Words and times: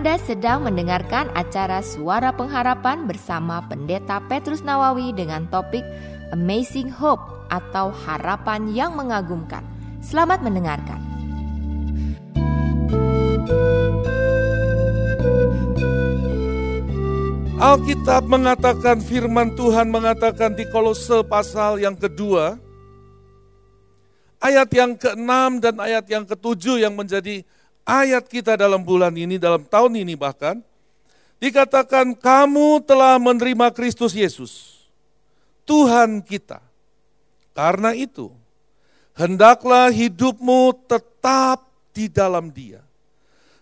Anda 0.00 0.16
sedang 0.16 0.64
mendengarkan 0.64 1.28
acara 1.36 1.84
Suara 1.84 2.32
Pengharapan 2.32 3.04
bersama 3.04 3.60
Pendeta 3.68 4.16
Petrus 4.32 4.64
Nawawi 4.64 5.12
dengan 5.12 5.44
topik 5.52 5.84
Amazing 6.32 6.88
Hope 6.88 7.20
atau 7.52 7.92
Harapan 7.92 8.72
yang 8.72 8.96
Mengagumkan. 8.96 9.60
Selamat 10.00 10.40
mendengarkan. 10.40 10.96
Alkitab 17.60 18.24
mengatakan 18.24 19.04
firman 19.04 19.52
Tuhan 19.52 19.92
mengatakan 19.92 20.56
di 20.56 20.64
Kolose 20.72 21.20
pasal 21.28 21.76
yang 21.76 21.92
kedua 21.92 22.56
ayat 24.40 24.68
yang 24.72 24.96
ke-6 24.96 25.60
dan 25.60 25.76
ayat 25.76 26.08
yang 26.08 26.24
ke-7 26.24 26.88
yang 26.88 26.96
menjadi 26.96 27.44
ayat 27.84 28.26
kita 28.26 28.56
dalam 28.58 28.82
bulan 28.82 29.14
ini, 29.14 29.36
dalam 29.36 29.64
tahun 29.64 30.02
ini 30.04 30.14
bahkan, 30.14 30.60
dikatakan 31.40 32.12
kamu 32.14 32.84
telah 32.84 33.16
menerima 33.16 33.72
Kristus 33.72 34.12
Yesus, 34.12 34.84
Tuhan 35.64 36.20
kita. 36.20 36.60
Karena 37.56 37.92
itu, 37.96 38.30
hendaklah 39.16 39.90
hidupmu 39.90 40.86
tetap 40.86 41.66
di 41.90 42.06
dalam 42.06 42.52
dia. 42.52 42.80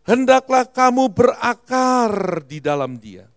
Hendaklah 0.09 0.65
kamu 0.65 1.13
berakar 1.13 2.41
di 2.49 2.65
dalam 2.65 2.97
dia 2.97 3.29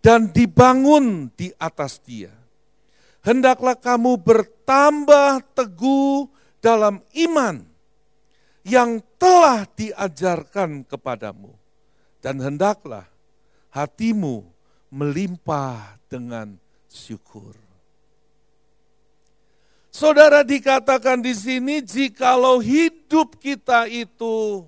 dan 0.00 0.32
dibangun 0.32 1.28
di 1.36 1.52
atas 1.60 2.00
dia. 2.00 2.32
Hendaklah 3.20 3.76
kamu 3.76 4.16
bertambah 4.16 5.44
teguh 5.52 6.32
dalam 6.64 7.04
iman 7.12 7.67
yang 8.68 9.00
telah 9.16 9.64
diajarkan 9.72 10.84
kepadamu. 10.84 11.56
Dan 12.20 12.44
hendaklah 12.44 13.08
hatimu 13.72 14.44
melimpah 14.92 15.96
dengan 16.06 16.60
syukur. 16.92 17.56
Saudara 19.88 20.46
dikatakan 20.46 21.24
di 21.24 21.34
sini, 21.34 21.82
jikalau 21.82 22.62
hidup 22.62 23.40
kita 23.40 23.88
itu 23.90 24.62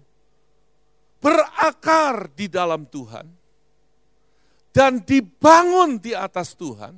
berakar 1.21 2.33
di 2.33 2.49
dalam 2.49 2.89
Tuhan 2.89 3.29
dan 4.75 5.03
dibangun 5.03 6.01
di 6.01 6.17
atas 6.17 6.57
Tuhan, 6.57 6.97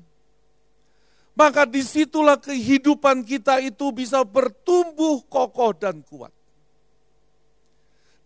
maka 1.33 1.65
di 1.65 1.81
situlah 1.81 2.39
kehidupan 2.39 3.25
kita 3.25 3.61
itu 3.61 3.91
bisa 3.93 4.23
bertumbuh 4.25 5.25
kokoh 5.29 5.73
dan 5.77 6.05
kuat. 6.05 6.33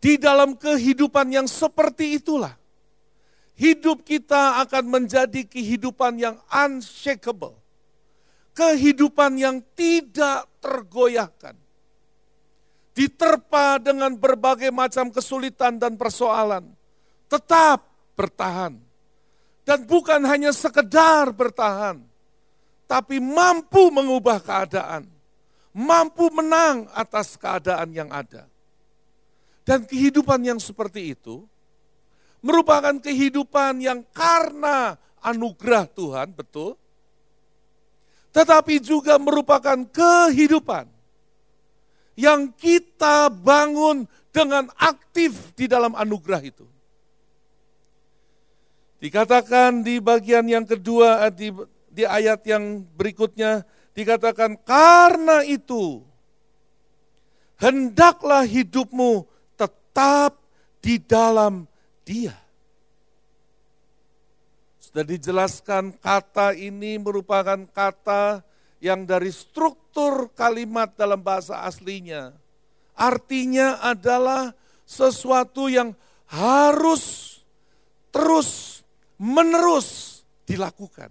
Di 0.06 0.14
dalam 0.22 0.54
kehidupan 0.54 1.34
yang 1.34 1.50
seperti 1.50 2.22
itulah, 2.22 2.54
hidup 3.58 4.06
kita 4.06 4.62
akan 4.62 4.86
menjadi 4.86 5.42
kehidupan 5.42 6.14
yang 6.22 6.38
unshakable. 6.46 7.58
Kehidupan 8.54 9.34
yang 9.34 9.58
tidak 9.74 10.46
tergoyahkan. 10.62 11.58
Diterpa 12.94 13.82
dengan 13.82 14.14
berbagai 14.14 14.70
macam 14.70 15.10
kesulitan 15.10 15.82
dan 15.82 15.98
persoalan. 15.98 16.70
Tetap 17.26 17.82
bertahan. 18.14 18.78
Dan 19.66 19.90
bukan 19.90 20.22
hanya 20.22 20.54
sekedar 20.54 21.34
bertahan, 21.34 21.98
tapi 22.86 23.18
mampu 23.18 23.90
mengubah 23.90 24.38
keadaan, 24.38 25.10
mampu 25.74 26.30
menang 26.30 26.86
atas 26.94 27.34
keadaan 27.34 27.90
yang 27.90 28.06
ada. 28.14 28.46
Dan 29.66 29.82
kehidupan 29.82 30.46
yang 30.46 30.62
seperti 30.62 31.18
itu 31.18 31.42
merupakan 32.38 32.94
kehidupan 33.02 33.82
yang 33.82 34.06
karena 34.14 34.94
anugerah 35.18 35.90
Tuhan, 35.90 36.30
betul. 36.30 36.78
Tetapi 38.30 38.78
juga 38.78 39.18
merupakan 39.18 39.74
kehidupan 39.74 40.86
yang 42.14 42.54
kita 42.54 43.26
bangun 43.26 44.06
dengan 44.30 44.70
aktif 44.78 45.50
di 45.58 45.66
dalam 45.66 45.98
anugerah 45.98 46.46
itu. 46.46 46.66
Dikatakan 49.02 49.82
di 49.82 49.98
bagian 49.98 50.46
yang 50.46 50.64
kedua, 50.64 51.26
di, 51.34 51.50
di 51.90 52.06
ayat 52.06 52.46
yang 52.46 52.86
berikutnya, 52.96 53.66
dikatakan 53.92 54.56
karena 54.62 55.44
itu, 55.44 56.04
hendaklah 57.60 58.44
hidupmu 58.44 59.35
tetap 59.96 60.36
di 60.84 61.00
dalam 61.00 61.64
dia. 62.04 62.36
Sudah 64.76 65.08
dijelaskan 65.08 65.96
kata 65.96 66.52
ini 66.52 67.00
merupakan 67.00 67.64
kata 67.64 68.44
yang 68.76 69.08
dari 69.08 69.32
struktur 69.32 70.28
kalimat 70.36 70.92
dalam 70.92 71.16
bahasa 71.24 71.64
aslinya. 71.64 72.36
Artinya 72.92 73.80
adalah 73.80 74.52
sesuatu 74.84 75.72
yang 75.72 75.96
harus 76.28 77.40
terus 78.12 78.84
menerus 79.16 80.20
dilakukan. 80.44 81.08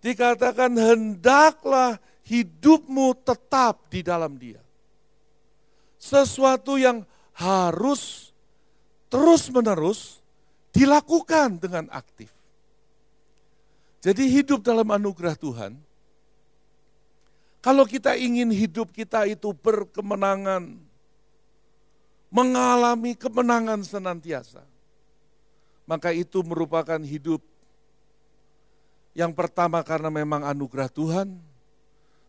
Dikatakan 0.00 0.72
hendaklah 0.72 2.00
hidupmu 2.24 3.12
tetap 3.28 3.92
di 3.92 4.00
dalam 4.00 4.40
dia. 4.40 4.64
Sesuatu 6.00 6.80
yang 6.80 7.04
harus 7.36 8.32
terus-menerus 9.12 10.24
dilakukan 10.72 11.60
dengan 11.60 11.84
aktif. 11.92 12.32
Jadi 14.00 14.24
hidup 14.28 14.64
dalam 14.64 14.88
anugerah 14.88 15.36
Tuhan, 15.36 15.76
kalau 17.60 17.84
kita 17.84 18.14
ingin 18.14 18.48
hidup 18.48 18.94
kita 18.94 19.26
itu 19.26 19.50
berkemenangan, 19.52 20.78
mengalami 22.32 23.12
kemenangan 23.18 23.82
senantiasa, 23.82 24.62
maka 25.84 26.14
itu 26.14 26.40
merupakan 26.46 27.00
hidup 27.02 27.42
yang 29.16 29.32
pertama 29.32 29.80
karena 29.80 30.12
memang 30.12 30.44
anugerah 30.44 30.92
Tuhan, 30.92 31.40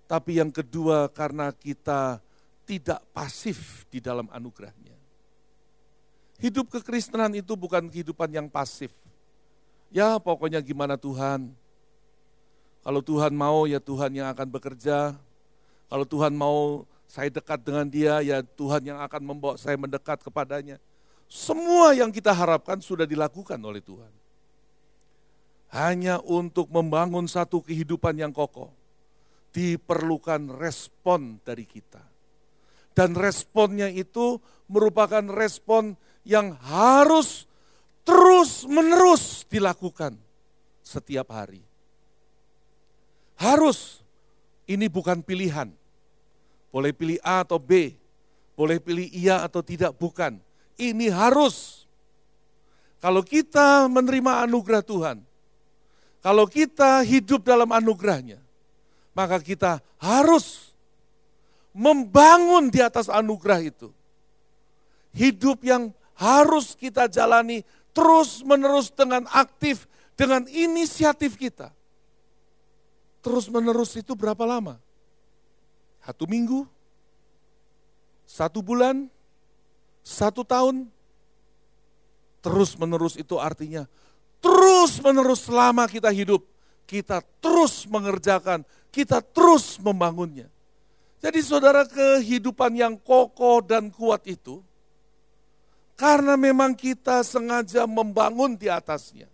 tapi 0.08 0.40
yang 0.40 0.50
kedua 0.50 1.12
karena 1.12 1.52
kita 1.52 2.24
tidak 2.64 3.04
pasif 3.12 3.84
di 3.92 4.00
dalam 4.00 4.32
anugerahnya. 4.32 4.87
Hidup 6.38 6.70
kekristenan 6.70 7.34
itu 7.34 7.58
bukan 7.58 7.90
kehidupan 7.90 8.30
yang 8.30 8.46
pasif. 8.46 8.94
Ya 9.90 10.22
pokoknya 10.22 10.62
gimana 10.62 10.94
Tuhan. 10.94 11.50
Kalau 12.86 13.02
Tuhan 13.02 13.34
mau 13.34 13.66
ya 13.66 13.82
Tuhan 13.82 14.14
yang 14.14 14.30
akan 14.30 14.48
bekerja. 14.54 15.18
Kalau 15.90 16.06
Tuhan 16.06 16.38
mau 16.38 16.86
saya 17.10 17.32
dekat 17.32 17.64
dengan 17.64 17.88
dia 17.90 18.22
ya 18.22 18.44
Tuhan 18.44 18.84
yang 18.86 19.00
akan 19.02 19.22
membawa 19.24 19.56
saya 19.58 19.80
mendekat 19.80 20.22
kepadanya. 20.22 20.78
Semua 21.28 21.92
yang 21.98 22.14
kita 22.14 22.32
harapkan 22.32 22.80
sudah 22.80 23.04
dilakukan 23.10 23.58
oleh 23.60 23.82
Tuhan. 23.82 24.14
Hanya 25.74 26.24
untuk 26.24 26.72
membangun 26.72 27.28
satu 27.28 27.60
kehidupan 27.60 28.16
yang 28.16 28.32
kokoh. 28.32 28.72
Diperlukan 29.52 30.54
respon 30.54 31.42
dari 31.44 31.66
kita. 31.68 32.00
Dan 32.96 33.18
responnya 33.18 33.92
itu 33.92 34.40
merupakan 34.72 35.24
respon 35.28 36.00
yang 36.28 36.60
harus 36.60 37.48
terus-menerus 38.04 39.48
dilakukan 39.48 40.20
setiap 40.84 41.32
hari. 41.32 41.64
Harus, 43.40 44.04
ini 44.68 44.92
bukan 44.92 45.24
pilihan. 45.24 45.72
Boleh 46.68 46.92
pilih 46.92 47.16
A 47.24 47.48
atau 47.48 47.56
B, 47.56 47.96
boleh 48.60 48.84
pilih 48.84 49.08
iya 49.16 49.48
atau 49.48 49.64
tidak, 49.64 49.96
bukan. 49.96 50.36
Ini 50.76 51.08
harus. 51.08 51.88
Kalau 53.00 53.24
kita 53.24 53.88
menerima 53.88 54.44
anugerah 54.44 54.84
Tuhan, 54.84 55.18
kalau 56.20 56.44
kita 56.44 57.08
hidup 57.08 57.46
dalam 57.46 57.72
anugerahnya, 57.72 58.42
maka 59.16 59.40
kita 59.40 59.80
harus 60.02 60.76
membangun 61.72 62.74
di 62.74 62.82
atas 62.82 63.08
anugerah 63.08 63.62
itu. 63.62 63.94
Hidup 65.14 65.62
yang 65.62 65.94
harus 66.18 66.74
kita 66.74 67.06
jalani 67.06 67.62
terus 67.94 68.42
menerus 68.42 68.90
dengan 68.90 69.26
aktif, 69.32 69.86
dengan 70.18 70.44
inisiatif 70.50 71.38
kita. 71.38 71.70
Terus 73.22 73.48
menerus 73.48 73.94
itu 73.98 74.18
berapa 74.18 74.44
lama? 74.44 74.82
Satu 76.02 76.26
minggu? 76.26 76.66
Satu 78.28 78.60
bulan? 78.66 79.08
Satu 80.02 80.42
tahun? 80.42 80.90
Terus 82.42 82.76
menerus 82.80 83.20
itu 83.20 83.36
artinya 83.38 83.86
terus 84.42 85.02
menerus 85.02 85.46
selama 85.46 85.90
kita 85.90 86.14
hidup, 86.14 86.46
kita 86.86 87.22
terus 87.42 87.84
mengerjakan, 87.90 88.64
kita 88.94 89.22
terus 89.22 89.76
membangunnya. 89.82 90.48
Jadi 91.18 91.42
saudara 91.42 91.84
kehidupan 91.84 92.78
yang 92.78 92.94
kokoh 93.02 93.66
dan 93.66 93.90
kuat 93.90 94.22
itu 94.30 94.62
Karena 95.98 96.38
memang 96.38 96.78
kita 96.78 97.26
sengaja 97.26 97.90
membangun 97.90 98.54
di 98.54 98.70
atasnya. 98.70 99.26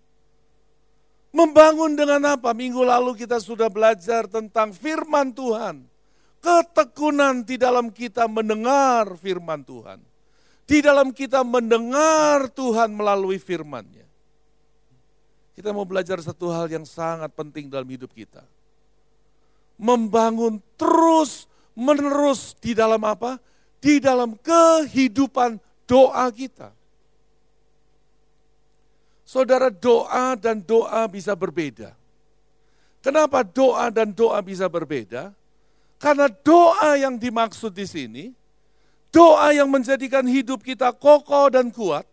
Membangun 1.35 1.99
dengan 1.99 2.39
apa? 2.39 2.55
Minggu 2.55 2.79
lalu 2.87 3.19
kita 3.19 3.43
sudah 3.43 3.67
belajar 3.67 4.31
tentang 4.31 4.71
firman 4.71 5.35
Tuhan. 5.35 5.83
Ketekunan 6.39 7.43
di 7.43 7.59
dalam 7.59 7.91
kita 7.91 8.31
mendengar 8.31 9.11
firman 9.19 9.59
Tuhan. 9.67 9.99
Di 10.63 10.79
dalam 10.79 11.11
kita 11.11 11.43
mendengar 11.43 12.47
Tuhan 12.47 12.95
melalui 12.95 13.35
firman-Nya. 13.43 14.07
Kita 15.59 15.75
mau 15.75 15.83
belajar 15.83 16.23
satu 16.23 16.47
hal 16.47 16.71
yang 16.71 16.87
sangat 16.87 17.35
penting 17.35 17.67
dalam 17.67 17.85
hidup 17.91 18.15
kita. 18.15 18.47
Membangun 19.75 20.63
terus 20.79 21.51
menerus 21.75 22.55
di 22.55 22.71
dalam 22.71 23.03
apa? 23.03 23.35
Di 23.83 23.99
dalam 23.99 24.39
kehidupan 24.39 25.59
doa 25.93 26.25
kita. 26.33 26.73
Saudara, 29.21 29.69
doa 29.69 30.33
dan 30.33 30.57
doa 30.57 31.05
bisa 31.05 31.37
berbeda. 31.37 31.93
Kenapa 33.05 33.45
doa 33.45 33.93
dan 33.93 34.09
doa 34.09 34.41
bisa 34.41 34.65
berbeda? 34.65 35.29
Karena 36.01 36.25
doa 36.29 36.97
yang 36.97 37.13
dimaksud 37.21 37.69
di 37.77 37.85
sini, 37.85 38.25
doa 39.13 39.53
yang 39.53 39.69
menjadikan 39.69 40.25
hidup 40.25 40.65
kita 40.65 40.89
kokoh 40.89 41.53
dan 41.53 41.69
kuat, 41.69 42.09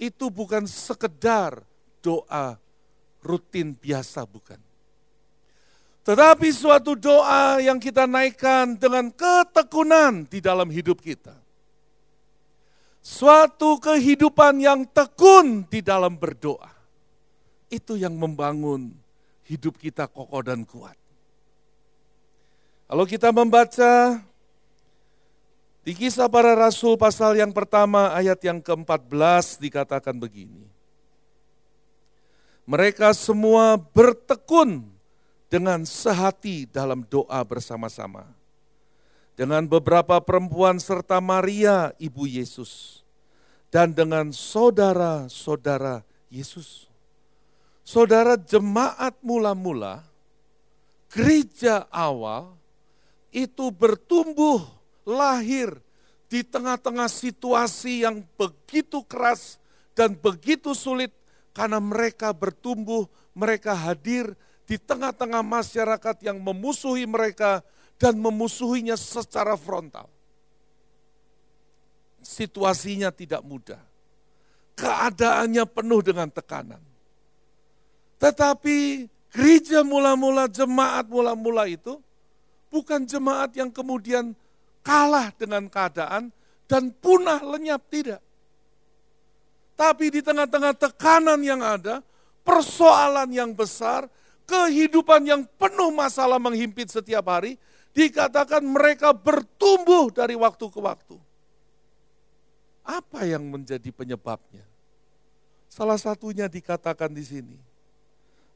itu 0.00 0.32
bukan 0.32 0.64
sekedar 0.64 1.60
doa 2.00 2.56
rutin 3.20 3.76
biasa, 3.76 4.24
bukan. 4.24 4.58
Tetapi 6.04 6.48
suatu 6.52 6.96
doa 6.96 7.60
yang 7.64 7.80
kita 7.80 8.04
naikkan 8.04 8.76
dengan 8.76 9.08
ketekunan 9.08 10.28
di 10.28 10.40
dalam 10.44 10.68
hidup 10.68 11.00
kita 11.00 11.43
suatu 13.04 13.76
kehidupan 13.76 14.64
yang 14.64 14.88
tekun 14.88 15.68
di 15.68 15.84
dalam 15.84 16.16
berdoa. 16.16 16.72
Itu 17.68 18.00
yang 18.00 18.16
membangun 18.16 18.96
hidup 19.44 19.76
kita 19.76 20.08
kokoh 20.08 20.40
dan 20.40 20.64
kuat. 20.64 20.96
Kalau 22.88 23.04
kita 23.04 23.28
membaca 23.28 24.24
di 25.84 25.92
kisah 25.92 26.32
para 26.32 26.56
rasul 26.56 26.96
pasal 26.96 27.36
yang 27.36 27.52
pertama 27.52 28.16
ayat 28.16 28.40
yang 28.40 28.56
ke-14 28.64 29.60
dikatakan 29.60 30.16
begini. 30.16 30.64
Mereka 32.64 33.12
semua 33.12 33.76
bertekun 33.76 34.88
dengan 35.52 35.84
sehati 35.84 36.64
dalam 36.64 37.04
doa 37.04 37.44
bersama-sama 37.44 38.24
dengan 39.34 39.66
beberapa 39.66 40.22
perempuan 40.22 40.78
serta 40.78 41.18
Maria 41.18 41.90
ibu 41.98 42.26
Yesus 42.26 43.02
dan 43.74 43.90
dengan 43.90 44.30
saudara-saudara 44.30 46.06
Yesus. 46.30 46.86
Saudara 47.84 48.38
jemaat 48.38 49.18
mula-mula, 49.20 50.06
gereja 51.10 51.84
awal 51.92 52.54
itu 53.34 53.68
bertumbuh 53.74 54.62
lahir 55.04 55.76
di 56.30 56.40
tengah-tengah 56.40 57.10
situasi 57.10 58.06
yang 58.06 58.24
begitu 58.38 59.04
keras 59.04 59.60
dan 59.92 60.16
begitu 60.16 60.72
sulit 60.72 61.12
karena 61.52 61.78
mereka 61.78 62.32
bertumbuh, 62.34 63.06
mereka 63.36 63.74
hadir 63.74 64.32
di 64.64 64.80
tengah-tengah 64.80 65.44
masyarakat 65.44 66.16
yang 66.24 66.40
memusuhi 66.40 67.04
mereka 67.04 67.60
dan 67.98 68.18
memusuhinya 68.18 68.98
secara 68.98 69.54
frontal. 69.54 70.10
Situasinya 72.24 73.12
tidak 73.12 73.44
mudah. 73.44 73.80
Keadaannya 74.74 75.64
penuh 75.70 76.00
dengan 76.02 76.26
tekanan. 76.32 76.82
Tetapi 78.18 79.06
gereja 79.30 79.84
mula-mula, 79.84 80.48
jemaat 80.48 81.06
mula-mula 81.06 81.68
itu 81.68 82.00
bukan 82.72 83.06
jemaat 83.06 83.54
yang 83.54 83.70
kemudian 83.70 84.34
kalah 84.82 85.30
dengan 85.36 85.68
keadaan 85.70 86.34
dan 86.64 86.90
punah 86.90 87.38
lenyap, 87.44 87.84
tidak. 87.92 88.24
Tapi 89.74 90.10
di 90.10 90.20
tengah-tengah 90.22 90.74
tekanan 90.74 91.38
yang 91.42 91.60
ada, 91.60 92.00
persoalan 92.46 93.28
yang 93.30 93.50
besar, 93.52 94.06
kehidupan 94.46 95.26
yang 95.26 95.42
penuh 95.58 95.90
masalah 95.90 96.38
menghimpit 96.38 96.90
setiap 96.90 97.26
hari, 97.26 97.58
dikatakan 97.94 98.60
mereka 98.60 99.14
bertumbuh 99.14 100.10
dari 100.10 100.34
waktu 100.34 100.66
ke 100.68 100.80
waktu. 100.82 101.16
Apa 102.84 103.24
yang 103.24 103.48
menjadi 103.48 103.88
penyebabnya? 103.94 104.66
Salah 105.72 105.96
satunya 105.96 106.50
dikatakan 106.50 107.14
di 107.14 107.24
sini. 107.24 107.56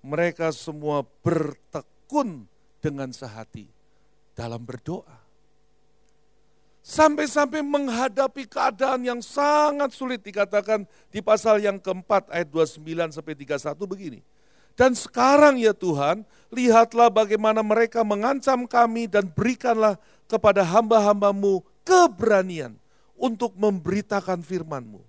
Mereka 0.04 0.52
semua 0.54 1.02
bertekun 1.02 2.46
dengan 2.78 3.10
sehati 3.10 3.66
dalam 4.36 4.62
berdoa. 4.62 5.26
Sampai-sampai 6.84 7.60
menghadapi 7.60 8.46
keadaan 8.46 9.02
yang 9.04 9.20
sangat 9.20 9.92
sulit 9.92 10.22
dikatakan 10.22 10.86
di 11.10 11.20
pasal 11.20 11.58
yang 11.58 11.76
keempat 11.82 12.30
ayat 12.30 12.48
29 12.48 13.12
sampai 13.12 13.34
31 13.34 13.76
begini. 13.84 14.20
Dan 14.78 14.94
sekarang 14.94 15.58
ya 15.58 15.74
Tuhan, 15.74 16.22
lihatlah 16.54 17.10
bagaimana 17.10 17.66
mereka 17.66 18.06
mengancam 18.06 18.62
kami 18.62 19.10
dan 19.10 19.26
berikanlah 19.26 19.98
kepada 20.30 20.62
hamba-hambamu 20.62 21.66
keberanian 21.82 22.78
untuk 23.18 23.58
memberitakan 23.58 24.38
firmanmu. 24.38 25.02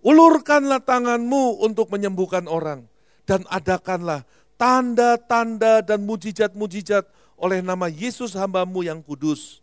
Ulurkanlah 0.00 0.80
tanganmu 0.80 1.60
untuk 1.60 1.92
menyembuhkan 1.92 2.48
orang 2.48 2.88
dan 3.28 3.44
adakanlah 3.52 4.24
tanda-tanda 4.56 5.84
dan 5.84 6.00
mujizat-mujizat 6.08 7.04
oleh 7.36 7.60
nama 7.60 7.92
Yesus 7.92 8.32
hambamu 8.32 8.88
yang 8.88 9.04
kudus. 9.04 9.60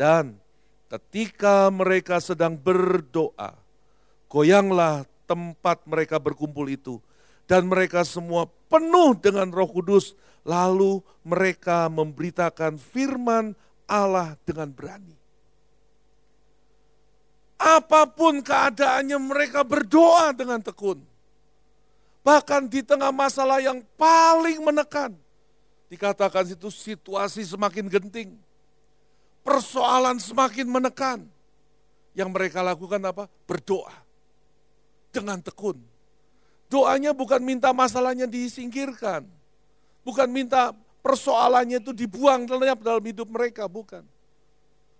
Dan 0.00 0.40
ketika 0.88 1.68
mereka 1.68 2.24
sedang 2.24 2.56
berdoa, 2.56 3.52
goyanglah 4.32 5.04
tempat 5.28 5.84
mereka 5.84 6.16
berkumpul 6.16 6.72
itu 6.72 6.96
dan 7.48 7.64
mereka 7.64 8.04
semua 8.04 8.44
penuh 8.68 9.16
dengan 9.16 9.48
Roh 9.48 9.72
Kudus, 9.72 10.12
lalu 10.44 11.00
mereka 11.24 11.88
memberitakan 11.88 12.76
firman 12.76 13.56
Allah 13.88 14.36
dengan 14.44 14.68
berani. 14.68 15.16
Apa 17.58 18.06
pun 18.06 18.44
keadaannya 18.44 19.18
mereka 19.18 19.64
berdoa 19.64 20.30
dengan 20.36 20.60
tekun. 20.62 21.02
Bahkan 22.22 22.68
di 22.68 22.84
tengah 22.84 23.10
masalah 23.10 23.58
yang 23.64 23.80
paling 23.96 24.60
menekan. 24.62 25.16
Dikatakan 25.88 26.52
itu 26.52 26.68
situasi 26.68 27.48
semakin 27.48 27.88
genting. 27.88 28.36
Persoalan 29.40 30.20
semakin 30.20 30.68
menekan. 30.68 31.24
Yang 32.12 32.28
mereka 32.28 32.60
lakukan 32.60 33.00
apa? 33.08 33.24
Berdoa. 33.48 33.96
Dengan 35.08 35.40
tekun 35.40 35.87
Doanya 36.68 37.16
bukan 37.16 37.40
minta 37.40 37.72
masalahnya 37.72 38.28
disingkirkan. 38.28 39.24
Bukan 40.04 40.28
minta 40.28 40.76
persoalannya 41.00 41.80
itu 41.80 41.96
dibuang 41.96 42.44
lenyap 42.44 42.84
dalam 42.84 43.00
hidup 43.00 43.28
mereka, 43.32 43.64
bukan. 43.64 44.04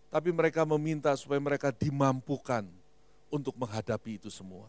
Tapi 0.09 0.33
mereka 0.33 0.65
meminta 0.65 1.13
supaya 1.21 1.37
mereka 1.37 1.69
dimampukan 1.69 2.65
untuk 3.29 3.53
menghadapi 3.61 4.17
itu 4.17 4.33
semua. 4.33 4.65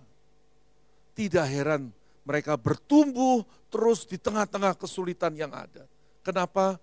Tidak 1.15 1.43
heran 1.47 1.91
mereka 2.27 2.59
bertumbuh 2.59 3.47
terus 3.71 4.03
di 4.03 4.19
tengah-tengah 4.19 4.75
kesulitan 4.75 5.31
yang 5.39 5.55
ada. 5.55 5.87
Kenapa? 6.19 6.75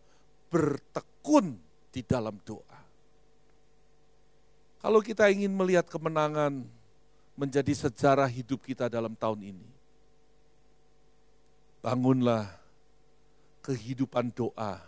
Bertekun 0.48 1.60
di 1.92 2.00
dalam 2.00 2.40
doa. 2.40 2.80
Kalau 4.80 5.04
kita 5.04 5.28
ingin 5.28 5.52
melihat 5.52 5.84
kemenangan 5.84 6.64
menjadi 7.36 7.72
sejarah 7.76 8.30
hidup 8.30 8.64
kita 8.64 8.88
dalam 8.88 9.12
tahun 9.12 9.52
ini, 9.52 9.75
Bangunlah 11.86 12.50
kehidupan 13.62 14.34
doa 14.34 14.82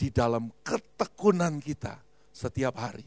di 0.00 0.08
dalam 0.08 0.48
ketekunan 0.64 1.60
kita 1.60 2.00
setiap 2.32 2.80
hari. 2.80 3.04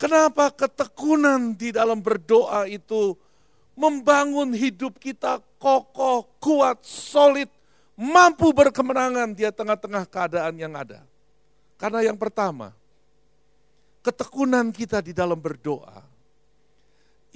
Kenapa 0.00 0.48
ketekunan 0.48 1.52
di 1.52 1.68
dalam 1.68 2.00
berdoa 2.00 2.64
itu 2.64 3.12
membangun 3.76 4.56
hidup 4.56 4.96
kita 4.96 5.44
kokoh, 5.60 6.24
kuat, 6.40 6.80
solid, 6.88 7.52
mampu 8.00 8.48
berkemenangan 8.56 9.36
di 9.36 9.44
tengah-tengah 9.44 10.08
keadaan 10.08 10.56
yang 10.56 10.72
ada? 10.72 11.04
Karena 11.76 12.00
yang 12.00 12.16
pertama, 12.16 12.72
ketekunan 14.00 14.72
kita 14.72 15.04
di 15.04 15.12
dalam 15.12 15.36
berdoa 15.36 16.00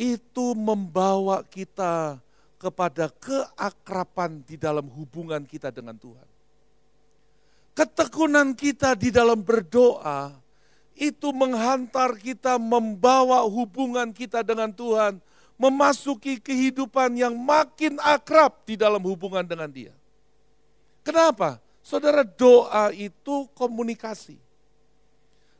itu 0.01 0.57
membawa 0.57 1.45
kita 1.45 2.17
kepada 2.57 3.13
keakrapan 3.13 4.41
di 4.45 4.57
dalam 4.57 4.89
hubungan 4.93 5.45
kita 5.45 5.69
dengan 5.69 5.97
Tuhan. 5.97 6.29
Ketekunan 7.77 8.57
kita 8.57 8.97
di 8.97 9.13
dalam 9.13 9.45
berdoa 9.45 10.33
itu 10.97 11.29
menghantar 11.37 12.17
kita 12.17 12.57
membawa 12.57 13.45
hubungan 13.45 14.09
kita 14.17 14.41
dengan 14.41 14.73
Tuhan 14.73 15.21
memasuki 15.61 16.41
kehidupan 16.41 17.17
yang 17.17 17.37
makin 17.37 18.01
akrab 18.01 18.65
di 18.65 18.81
dalam 18.81 19.01
hubungan 19.05 19.45
dengan 19.45 19.69
Dia. 19.69 19.93
Kenapa? 21.05 21.61
Saudara, 21.85 22.25
doa 22.25 22.91
itu 22.97 23.47
komunikasi. 23.55 24.41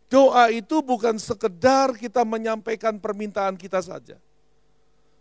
Doa 0.07 0.51
itu 0.51 0.83
bukan 0.83 1.19
sekedar 1.19 1.95
kita 1.95 2.23
menyampaikan 2.23 2.97
permintaan 2.99 3.55
kita 3.59 3.79
saja. 3.83 4.19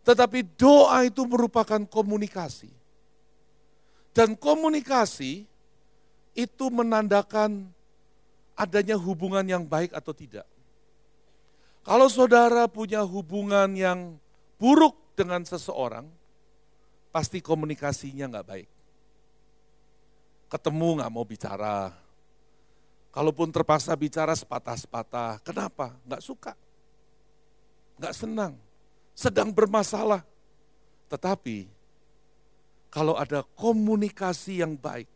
Tetapi 0.05 0.45
doa 0.53 1.01
itu 1.01 1.25
merupakan 1.25 1.81
komunikasi. 1.81 2.69
Dan 4.13 4.37
komunikasi 4.37 5.49
itu 6.37 6.65
menandakan 6.69 7.67
adanya 8.55 8.95
hubungan 8.95 9.43
yang 9.43 9.65
baik 9.65 9.91
atau 9.91 10.13
tidak. 10.13 10.45
Kalau 11.81 12.07
saudara 12.07 12.69
punya 12.69 13.01
hubungan 13.03 13.67
yang 13.73 14.15
buruk 14.61 14.95
dengan 15.17 15.43
seseorang, 15.43 16.07
pasti 17.09 17.41
komunikasinya 17.43 18.29
nggak 18.31 18.47
baik. 18.47 18.69
Ketemu 20.49 20.87
nggak 21.01 21.11
mau 21.11 21.25
bicara. 21.25 21.91
Kalaupun 23.09 23.47
terpaksa 23.49 23.95
bicara 23.95 24.35
sepatah-sepatah, 24.35 25.39
kenapa? 25.41 25.95
Nggak 26.03 26.23
suka. 26.23 26.53
Nggak 27.95 28.15
senang. 28.15 28.64
Sedang 29.15 29.49
bermasalah. 29.49 30.21
Tetapi, 31.07 31.71
kalau 32.91 33.15
ada 33.15 33.41
komunikasi 33.55 34.59
yang 34.59 34.75
baik, 34.75 35.07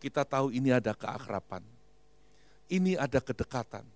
kita 0.00 0.24
tahu 0.24 0.50
ini 0.50 0.72
ada 0.72 0.96
keakraban 0.96 1.62
ini 2.70 2.98
ada 2.98 3.22
kedekatan. 3.22 3.86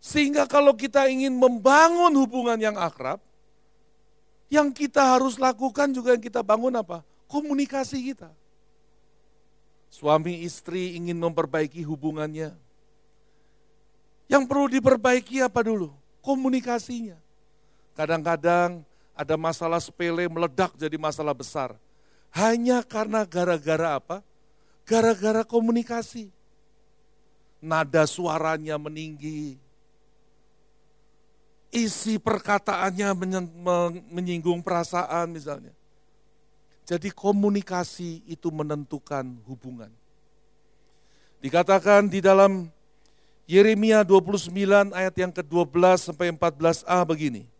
Sehingga 0.00 0.46
kalau 0.46 0.76
kita 0.76 1.08
ingin 1.10 1.34
membangun 1.34 2.12
hubungan 2.14 2.56
yang 2.60 2.76
akrab, 2.78 3.18
yang 4.46 4.70
kita 4.70 5.02
harus 5.02 5.34
lakukan 5.40 5.90
juga 5.90 6.14
yang 6.14 6.22
kita 6.22 6.40
bangun 6.44 6.78
apa? 6.78 7.02
Komunikasi 7.26 8.14
kita. 8.14 8.30
Suami 9.90 10.46
istri 10.46 10.94
ingin 10.94 11.18
memperbaiki 11.18 11.82
hubungannya. 11.82 12.54
Yang 14.30 14.44
perlu 14.46 14.66
diperbaiki 14.70 15.42
apa 15.42 15.66
dulu? 15.66 15.90
Komunikasinya. 16.22 17.18
Kadang-kadang 17.96 18.84
ada 19.16 19.34
masalah 19.40 19.80
sepele 19.80 20.28
meledak 20.28 20.76
jadi 20.76 21.00
masalah 21.00 21.32
besar. 21.32 21.72
Hanya 22.36 22.84
karena 22.84 23.24
gara-gara 23.24 23.96
apa? 23.96 24.20
Gara-gara 24.84 25.42
komunikasi 25.42 26.28
nada 27.66 28.04
suaranya 28.04 28.76
meninggi, 28.76 29.56
isi 31.72 32.20
perkataannya 32.20 33.10
menyinggung 34.12 34.60
perasaan 34.60 35.32
misalnya. 35.32 35.72
Jadi 36.86 37.10
komunikasi 37.10 38.22
itu 38.30 38.46
menentukan 38.54 39.26
hubungan. 39.48 39.90
Dikatakan 41.42 42.06
di 42.06 42.22
dalam 42.22 42.70
Yeremia 43.50 44.06
29 44.06 44.94
ayat 44.94 45.14
yang 45.18 45.34
ke-12 45.34 46.12
sampai 46.12 46.30
14a 46.30 47.02
begini. 47.02 47.55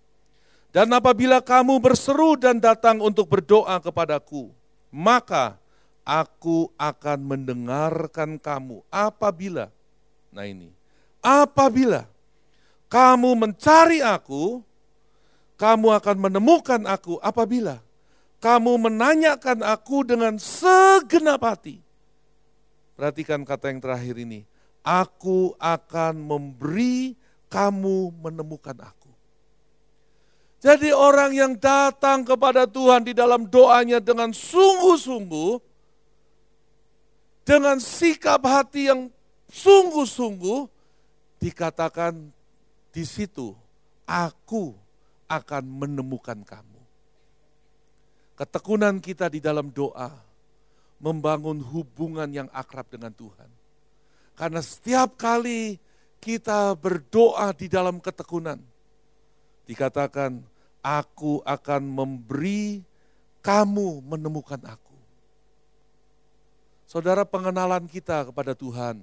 Dan 0.75 0.92
apabila 0.92 1.40
kamu 1.40 1.80
berseru 1.80 2.37
dan 2.37 2.61
datang 2.61 3.00
untuk 3.00 3.26
berdoa 3.26 3.80
kepadaku, 3.80 4.52
maka 4.92 5.56
aku 6.04 6.68
akan 6.76 7.18
mendengarkan 7.25 8.37
kamu 8.37 8.85
apabila 8.92 9.73
Nah 10.37 10.44
ini, 10.44 10.68
apabila 11.25 12.04
kamu 12.92 13.32
mencari 13.40 14.04
aku, 14.04 14.61
kamu 15.56 15.96
akan 15.96 16.16
menemukan 16.28 16.85
aku 16.85 17.16
apabila 17.25 17.80
kamu 18.37 18.76
menanyakan 18.76 19.64
aku 19.64 20.04
dengan 20.04 20.37
segenap 20.37 21.40
hati. 21.40 21.80
Perhatikan 22.92 23.49
kata 23.49 23.73
yang 23.73 23.80
terakhir 23.80 24.20
ini. 24.20 24.44
Aku 24.85 25.56
akan 25.56 26.14
memberi 26.20 27.16
kamu 27.49 28.12
menemukan 28.20 28.76
aku. 28.78 29.06
Jadi 30.57 30.89
orang 30.91 31.37
yang 31.37 31.53
datang 31.55 32.25
kepada 32.25 32.65
Tuhan 32.65 33.05
di 33.05 33.13
dalam 33.13 33.45
doanya 33.47 34.01
dengan 34.01 34.33
sungguh-sungguh, 34.33 35.53
dengan 37.47 37.77
sikap 37.79 38.43
hati 38.43 38.91
yang 38.91 39.13
sungguh-sungguh 39.53 40.67
dikatakan 41.39 42.33
di 42.91 43.05
situ 43.05 43.53
aku 44.09 44.73
akan 45.29 45.63
menemukan 45.67 46.41
kamu. 46.43 46.81
Ketekunan 48.37 49.01
kita 49.01 49.29
di 49.29 49.41
dalam 49.41 49.69
doa 49.73 50.13
membangun 51.01 51.61
hubungan 51.61 52.29
yang 52.33 52.49
akrab 52.53 52.89
dengan 52.89 53.13
Tuhan. 53.13 53.49
Karena 54.37 54.61
setiap 54.61 55.17
kali 55.17 55.81
kita 56.21 56.77
berdoa 56.77 57.53
di 57.57 57.69
dalam 57.69 58.01
ketekunan, 58.01 58.61
dikatakan, 59.66 60.40
aku 60.80 61.42
akan 61.42 61.82
memberi 61.82 62.87
kamu 63.42 64.02
menemukan 64.06 64.62
aku. 64.62 64.94
Saudara 66.87 67.26
pengenalan 67.26 67.90
kita 67.90 68.30
kepada 68.30 68.54
Tuhan, 68.54 69.02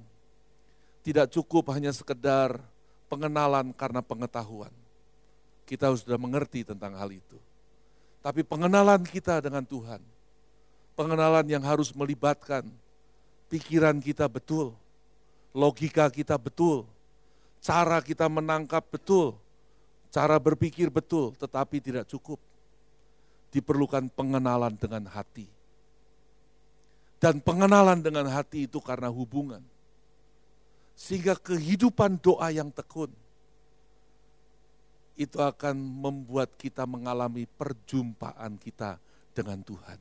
tidak 1.04 1.28
cukup 1.36 1.68
hanya 1.76 1.92
sekedar 1.92 2.56
pengenalan 3.12 3.76
karena 3.76 4.00
pengetahuan. 4.00 4.72
Kita 5.68 5.92
sudah 5.92 6.16
mengerti 6.16 6.64
tentang 6.64 6.96
hal 6.96 7.12
itu. 7.12 7.36
Tapi 8.24 8.40
pengenalan 8.48 9.04
kita 9.04 9.44
dengan 9.44 9.68
Tuhan, 9.68 10.00
pengenalan 10.96 11.44
yang 11.44 11.60
harus 11.60 11.92
melibatkan 11.92 12.64
pikiran 13.52 14.00
kita 14.00 14.32
betul, 14.32 14.72
logika 15.52 16.08
kita 16.08 16.40
betul, 16.40 16.88
cara 17.60 18.00
kita 18.00 18.32
menangkap 18.32 18.80
betul, 18.88 19.36
cara 20.14 20.38
berpikir 20.38 20.94
betul, 20.94 21.34
tetapi 21.34 21.82
tidak 21.82 22.06
cukup. 22.06 22.38
Diperlukan 23.50 24.10
pengenalan 24.14 24.78
dengan 24.78 25.10
hati. 25.10 25.50
Dan 27.18 27.42
pengenalan 27.42 28.02
dengan 28.02 28.30
hati 28.30 28.70
itu 28.70 28.78
karena 28.78 29.10
hubungan 29.10 29.62
sehingga 30.94 31.34
kehidupan 31.38 32.22
doa 32.22 32.54
yang 32.54 32.70
tekun 32.70 33.10
itu 35.14 35.38
akan 35.38 35.78
membuat 35.78 36.58
kita 36.58 36.90
mengalami 36.90 37.46
perjumpaan 37.46 38.58
kita 38.58 38.98
dengan 39.34 39.62
Tuhan. 39.62 40.00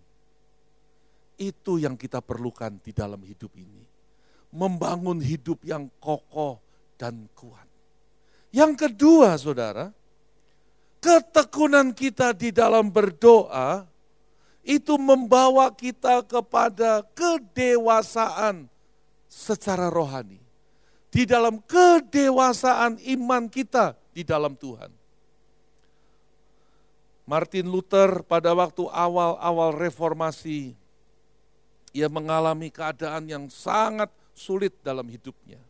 Itu 1.37 1.77
yang 1.77 2.01
kita 2.01 2.25
perlukan 2.25 2.81
di 2.81 2.97
dalam 2.97 3.21
hidup 3.21 3.53
ini. 3.61 3.85
Membangun 4.53 5.21
hidup 5.21 5.65
yang 5.65 5.89
kokoh 6.01 6.61
dan 6.97 7.29
kuat. 7.37 7.69
Yang 8.53 8.89
kedua, 8.89 9.37
saudara, 9.37 9.93
ketekunan 11.03 11.91
kita 11.91 12.31
di 12.31 12.55
dalam 12.55 12.87
berdoa 12.89 13.85
itu 14.63 14.95
membawa 14.95 15.75
kita 15.75 16.23
kepada 16.23 17.03
kedewasaan 17.19 18.71
secara 19.27 19.91
rohani 19.91 20.39
di 21.13 21.29
dalam 21.29 21.61
kedewasaan 21.61 22.97
iman 23.19 23.45
kita 23.53 23.93
di 24.17 24.25
dalam 24.25 24.57
Tuhan. 24.57 24.89
Martin 27.29 27.69
Luther 27.69 28.25
pada 28.25 28.57
waktu 28.57 28.89
awal-awal 28.89 29.77
reformasi, 29.77 30.75
ia 31.93 32.09
mengalami 32.09 32.73
keadaan 32.73 33.29
yang 33.29 33.45
sangat 33.53 34.09
sulit 34.33 34.73
dalam 34.81 35.07
hidupnya. 35.07 35.61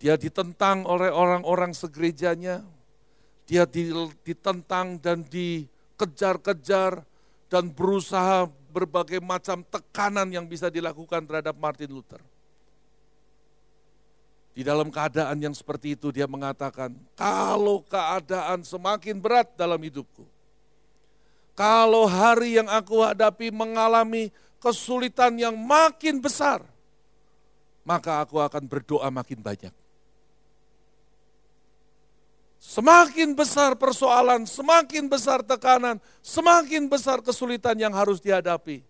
Dia 0.00 0.16
ditentang 0.16 0.84
oleh 0.84 1.12
orang-orang 1.12 1.72
segerejanya, 1.72 2.64
dia 3.50 3.66
ditentang 4.22 4.94
dan 5.02 5.26
dikejar-kejar 5.26 7.02
dan 7.50 7.66
berusaha 7.66 8.46
berbagai 8.70 9.18
macam 9.18 9.66
tekanan 9.66 10.30
yang 10.30 10.46
bisa 10.46 10.70
dilakukan 10.70 11.26
terhadap 11.26 11.58
Martin 11.58 11.90
Luther. 11.90 12.22
Di 14.54 14.62
dalam 14.62 14.94
keadaan 14.94 15.34
yang 15.42 15.50
seperti 15.50 15.98
itu 15.98 16.14
dia 16.14 16.30
mengatakan, 16.30 16.94
kalau 17.18 17.82
keadaan 17.90 18.62
semakin 18.62 19.18
berat 19.18 19.50
dalam 19.58 19.82
hidupku, 19.82 20.22
kalau 21.58 22.06
hari 22.06 22.54
yang 22.54 22.70
aku 22.70 23.02
hadapi 23.02 23.50
mengalami 23.50 24.30
kesulitan 24.62 25.34
yang 25.34 25.58
makin 25.58 26.22
besar, 26.22 26.62
maka 27.82 28.22
aku 28.22 28.38
akan 28.38 28.62
berdoa 28.70 29.10
makin 29.10 29.42
banyak. 29.42 29.74
Semakin 32.60 33.32
besar 33.32 33.72
persoalan, 33.72 34.44
semakin 34.44 35.08
besar 35.08 35.40
tekanan, 35.40 35.96
semakin 36.20 36.92
besar 36.92 37.24
kesulitan 37.24 37.72
yang 37.80 37.96
harus 37.96 38.20
dihadapi. 38.20 38.84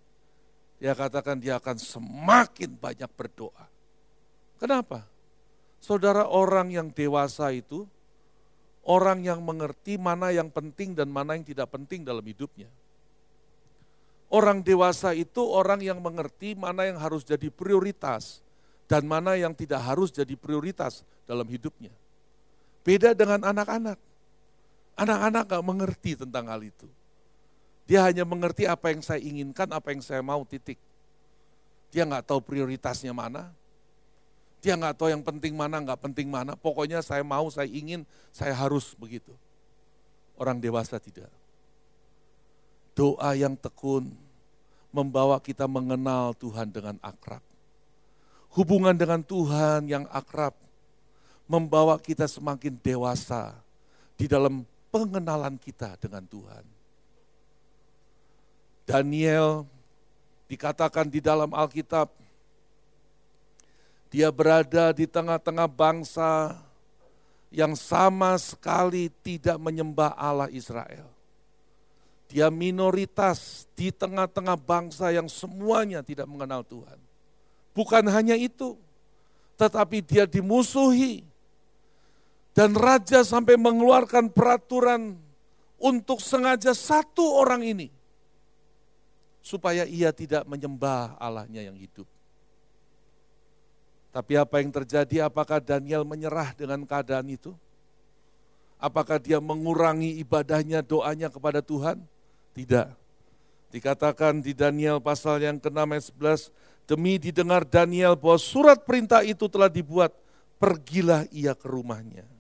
Dia 0.83 0.91
katakan 0.99 1.39
dia 1.39 1.55
akan 1.55 1.79
semakin 1.79 2.75
banyak 2.75 3.07
berdoa. 3.15 3.71
Kenapa? 4.59 5.07
Saudara 5.79 6.27
orang 6.27 6.75
yang 6.75 6.91
dewasa 6.91 7.55
itu, 7.55 7.87
orang 8.83 9.23
yang 9.23 9.39
mengerti 9.39 9.95
mana 10.03 10.35
yang 10.35 10.51
penting 10.51 10.99
dan 10.99 11.07
mana 11.07 11.39
yang 11.39 11.47
tidak 11.47 11.71
penting 11.71 12.03
dalam 12.03 12.27
hidupnya. 12.27 12.67
Orang 14.35 14.67
dewasa 14.67 15.15
itu 15.15 15.47
orang 15.47 15.79
yang 15.79 16.03
mengerti 16.03 16.59
mana 16.59 16.91
yang 16.91 16.99
harus 16.99 17.23
jadi 17.23 17.55
prioritas 17.55 18.43
dan 18.91 19.07
mana 19.07 19.39
yang 19.39 19.55
tidak 19.55 19.79
harus 19.79 20.11
jadi 20.11 20.35
prioritas 20.35 21.07
dalam 21.23 21.47
hidupnya. 21.47 21.95
Beda 22.81 23.13
dengan 23.13 23.45
anak-anak. 23.45 23.99
Anak-anak 24.97 25.43
gak 25.49 25.65
mengerti 25.65 26.13
tentang 26.17 26.49
hal 26.49 26.61
itu. 26.61 26.89
Dia 27.91 28.07
hanya 28.07 28.23
mengerti 28.23 28.71
apa 28.71 28.95
yang 28.95 29.03
saya 29.03 29.19
inginkan, 29.19 29.67
apa 29.75 29.91
yang 29.91 29.99
saya 29.99 30.23
mau, 30.23 30.47
titik. 30.47 30.79
Dia 31.91 32.07
nggak 32.07 32.23
tahu 32.23 32.39
prioritasnya 32.39 33.11
mana, 33.11 33.51
dia 34.63 34.79
nggak 34.79 34.95
tahu 34.95 35.11
yang 35.11 35.27
penting 35.27 35.59
mana, 35.59 35.83
nggak 35.83 35.99
penting 35.99 36.31
mana. 36.31 36.55
Pokoknya 36.55 37.03
saya 37.03 37.27
mau, 37.27 37.51
saya 37.51 37.67
ingin, 37.67 38.07
saya 38.31 38.55
harus 38.55 38.95
begitu. 38.95 39.35
Orang 40.39 40.63
dewasa 40.63 41.03
tidak. 41.03 41.35
Doa 42.95 43.35
yang 43.35 43.59
tekun 43.59 44.15
membawa 44.95 45.43
kita 45.43 45.67
mengenal 45.67 46.31
Tuhan 46.39 46.71
dengan 46.71 46.95
akrab. 47.03 47.43
Hubungan 48.55 48.95
dengan 48.95 49.27
Tuhan 49.27 49.91
yang 49.91 50.07
akrab 50.15 50.55
membawa 51.51 51.99
kita 51.99 52.31
semakin 52.31 52.79
dewasa 52.79 53.59
di 54.15 54.31
dalam 54.31 54.63
pengenalan 54.95 55.59
kita 55.59 55.99
dengan 55.99 56.23
Tuhan. 56.23 56.63
Daniel 58.87 59.67
dikatakan 60.47 61.11
di 61.11 61.19
dalam 61.19 61.51
Alkitab, 61.51 62.07
dia 64.15 64.31
berada 64.31 64.95
di 64.95 65.11
tengah-tengah 65.11 65.67
bangsa 65.67 66.55
yang 67.51 67.75
sama 67.75 68.39
sekali 68.39 69.11
tidak 69.23 69.59
menyembah 69.59 70.15
Allah 70.15 70.51
Israel. 70.55 71.11
Dia 72.31 72.47
minoritas 72.47 73.67
di 73.75 73.91
tengah-tengah 73.91 74.55
bangsa 74.55 75.11
yang 75.11 75.27
semuanya 75.27 75.99
tidak 75.99 76.31
mengenal 76.31 76.63
Tuhan. 76.63 76.99
Bukan 77.75 78.07
hanya 78.07 78.39
itu, 78.39 78.79
tetapi 79.59 79.99
dia 80.03 80.31
dimusuhi. 80.31 81.30
Dan 82.61 82.77
raja 82.77 83.25
sampai 83.25 83.57
mengeluarkan 83.57 84.29
peraturan 84.29 85.17
untuk 85.81 86.21
sengaja 86.21 86.77
satu 86.77 87.41
orang 87.41 87.65
ini 87.65 87.89
supaya 89.41 89.89
ia 89.89 90.13
tidak 90.13 90.45
menyembah 90.45 91.17
Allahnya 91.17 91.65
yang 91.65 91.73
hidup. 91.73 92.05
Tapi 94.13 94.37
apa 94.37 94.61
yang 94.61 94.69
terjadi? 94.77 95.25
Apakah 95.25 95.57
Daniel 95.57 96.05
menyerah 96.05 96.53
dengan 96.53 96.85
keadaan 96.85 97.33
itu? 97.33 97.57
Apakah 98.77 99.17
dia 99.17 99.41
mengurangi 99.41 100.21
ibadahnya, 100.21 100.85
doanya 100.85 101.33
kepada 101.33 101.65
Tuhan? 101.65 101.97
Tidak. 102.53 102.93
Dikatakan 103.73 104.45
di 104.45 104.53
Daniel 104.53 105.01
pasal 105.01 105.41
yang 105.41 105.57
ke-6 105.57 105.81
ayat 105.81 106.05
11, 106.53 106.53
demi 106.85 107.17
didengar 107.17 107.65
Daniel 107.65 108.21
bahwa 108.21 108.37
surat 108.37 108.85
perintah 108.85 109.25
itu 109.25 109.49
telah 109.49 109.73
dibuat, 109.73 110.13
pergilah 110.61 111.25
ia 111.33 111.57
ke 111.57 111.65
rumahnya. 111.65 112.40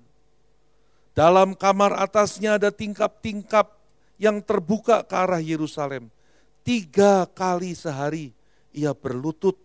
Dalam 1.20 1.52
kamar 1.52 2.00
atasnya 2.00 2.56
ada 2.56 2.72
tingkap-tingkap 2.72 3.76
yang 4.16 4.40
terbuka 4.40 5.04
ke 5.04 5.12
arah 5.12 5.36
Yerusalem 5.36 6.08
Tiga 6.64 7.28
kali 7.28 7.76
sehari 7.76 8.32
ia 8.72 8.96
berlutut, 8.96 9.60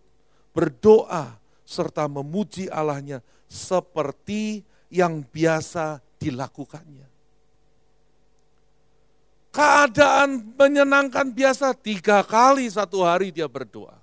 berdoa, 0.52 1.38
serta 1.64 2.12
memuji 2.12 2.68
Allahnya 2.68 3.22
seperti 3.46 4.66
yang 4.90 5.22
biasa 5.22 6.02
dilakukannya. 6.18 7.06
Keadaan 9.54 10.52
menyenangkan 10.58 11.32
biasa 11.32 11.72
tiga 11.78 12.26
kali 12.26 12.68
satu 12.68 13.06
hari 13.06 13.32
dia 13.32 13.48
berdoa. 13.48 13.96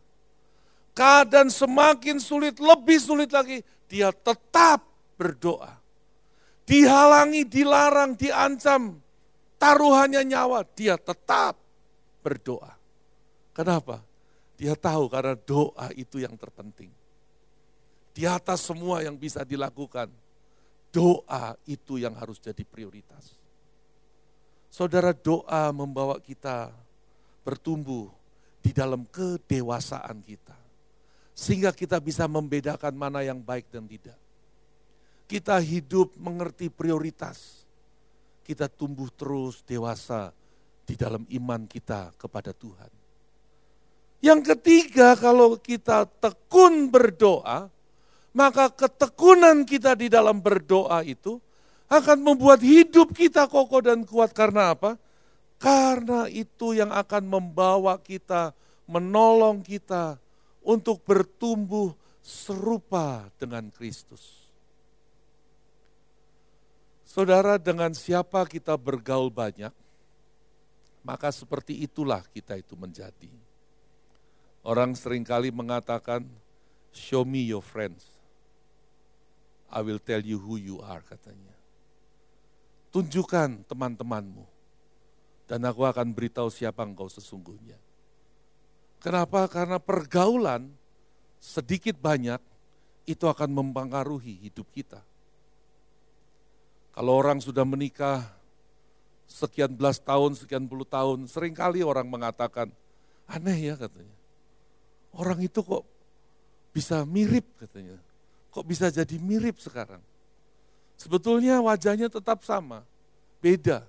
Keadaan 0.95 1.51
semakin 1.51 2.17
sulit, 2.23 2.57
lebih 2.62 3.03
sulit 3.03 3.29
lagi, 3.35 3.61
dia 3.91 4.15
tetap 4.15 4.87
berdoa. 5.19 5.82
Dihalangi, 6.62 7.42
dilarang, 7.44 8.14
diancam, 8.14 9.03
taruhannya 9.59 10.22
nyawa, 10.22 10.62
dia 10.75 10.94
tetap 10.94 11.59
berdoa. 12.22 12.75
Kenapa? 13.53 14.01
Dia 14.57 14.79
tahu 14.79 15.11
karena 15.11 15.35
doa 15.35 15.90
itu 15.98 16.22
yang 16.22 16.38
terpenting. 16.38 16.90
Di 18.12 18.29
atas 18.29 18.62
semua 18.62 19.03
yang 19.03 19.18
bisa 19.18 19.42
dilakukan, 19.42 20.07
doa 20.92 21.57
itu 21.66 21.98
yang 21.98 22.14
harus 22.14 22.38
jadi 22.38 22.62
prioritas. 22.62 23.35
Saudara, 24.72 25.11
doa 25.12 25.68
membawa 25.75 26.16
kita 26.22 26.72
bertumbuh 27.42 28.09
di 28.62 28.70
dalam 28.70 29.05
kedewasaan 29.05 30.22
kita. 30.22 30.55
Sehingga 31.35 31.75
kita 31.75 31.98
bisa 31.98 32.29
membedakan 32.31 32.94
mana 32.94 33.25
yang 33.25 33.40
baik 33.42 33.66
dan 33.72 33.88
tidak. 33.88 34.16
Kita 35.27 35.57
hidup 35.59 36.15
mengerti 36.21 36.69
prioritas. 36.69 37.65
Kita 38.43 38.69
tumbuh 38.69 39.09
terus 39.15 39.63
dewasa 39.65 40.35
di 40.83 40.99
dalam 40.99 41.25
iman 41.31 41.65
kita 41.65 42.13
kepada 42.19 42.51
Tuhan. 42.53 42.91
Yang 44.23 44.55
ketiga, 44.55 45.19
kalau 45.19 45.59
kita 45.59 46.07
tekun 46.07 46.87
berdoa, 46.91 47.67
maka 48.31 48.71
ketekunan 48.71 49.67
kita 49.67 49.99
di 49.99 50.07
dalam 50.07 50.39
berdoa 50.39 51.03
itu 51.03 51.43
akan 51.91 52.19
membuat 52.23 52.63
hidup 52.63 53.13
kita 53.13 53.51
kokoh 53.51 53.83
dan 53.83 54.07
kuat. 54.07 54.31
Karena 54.31 54.73
apa? 54.73 54.95
Karena 55.59 56.27
itu 56.27 56.75
yang 56.75 56.91
akan 56.91 57.23
membawa 57.29 57.99
kita, 57.99 58.55
menolong 58.87 59.63
kita 59.63 60.19
untuk 60.63 61.03
bertumbuh 61.03 61.95
serupa 62.23 63.27
dengan 63.39 63.71
Kristus. 63.75 64.42
Saudara, 67.12 67.61
dengan 67.61 67.92
siapa 67.92 68.40
kita 68.48 68.72
bergaul 68.72 69.29
banyak, 69.29 69.68
maka 71.05 71.29
seperti 71.29 71.85
itulah 71.85 72.25
kita 72.33 72.57
itu 72.57 72.72
menjadi. 72.72 73.29
Orang 74.64 74.96
sering 74.96 75.20
kali 75.20 75.53
mengatakan, 75.53 76.25
show 76.88 77.20
me 77.20 77.44
your 77.44 77.61
friends. 77.61 78.09
I 79.68 79.85
will 79.85 80.01
tell 80.01 80.25
you 80.25 80.40
who 80.40 80.57
you 80.57 80.81
are, 80.81 81.05
katanya. 81.05 81.53
Tunjukkan 82.96 83.68
teman-temanmu, 83.68 84.48
dan 85.53 85.68
aku 85.68 85.85
akan 85.85 86.16
beritahu 86.16 86.48
siapa 86.48 86.81
engkau 86.81 87.12
sesungguhnya. 87.12 87.77
Kenapa? 89.05 89.53
Karena 89.53 89.77
pergaulan 89.77 90.72
sedikit 91.37 92.01
banyak 92.01 92.40
itu 93.05 93.29
akan 93.29 93.53
mempengaruhi 93.53 94.48
hidup 94.48 94.64
kita. 94.72 95.12
Kalau 96.93 97.13
orang 97.17 97.41
sudah 97.41 97.65
menikah 97.65 98.25
sekian 99.25 99.73
belas 99.73 99.97
tahun, 99.97 100.37
sekian 100.37 100.69
puluh 100.69 100.85
tahun, 100.85 101.25
sering 101.27 101.57
kali 101.57 101.81
orang 101.81 102.05
mengatakan, 102.05 102.69
aneh 103.25 103.73
ya 103.73 103.75
katanya 103.81 104.23
orang 105.17 105.45
itu 105.45 105.61
kok 105.61 105.85
bisa 106.73 107.05
mirip 107.05 107.45
katanya. 107.61 108.01
Kok 108.53 108.65
bisa 108.69 108.93
jadi 108.93 109.17
mirip 109.17 109.57
sekarang? 109.61 110.01
Sebetulnya 111.01 111.61
wajahnya 111.65 112.13
tetap 112.13 112.45
sama, 112.45 112.85
beda. 113.41 113.85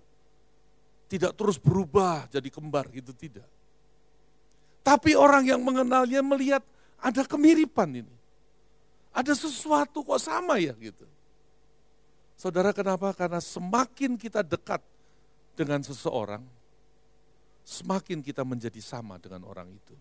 Tidak 1.11 1.35
terus 1.35 1.59
berubah 1.59 2.25
jadi 2.31 2.47
kembar 2.47 2.87
gitu, 2.95 3.11
tidak. 3.11 3.45
Tapi 4.83 5.15
orang 5.15 5.43
yang 5.47 5.59
mengenalnya 5.59 6.23
melihat 6.23 6.63
ada 6.99 7.27
kemiripan 7.27 8.03
ini. 8.03 8.15
Ada 9.13 9.35
sesuatu 9.35 10.01
kok 10.01 10.19
sama 10.19 10.57
ya 10.57 10.73
gitu. 10.79 11.05
Saudara 12.43 12.75
kenapa? 12.75 13.15
Karena 13.15 13.39
semakin 13.39 14.19
kita 14.19 14.43
dekat 14.43 14.83
dengan 15.55 15.79
seseorang, 15.79 16.43
semakin 17.63 18.19
kita 18.19 18.43
menjadi 18.43 18.83
sama 18.83 19.15
dengan 19.15 19.47
orang 19.47 19.71
itu. 19.71 19.95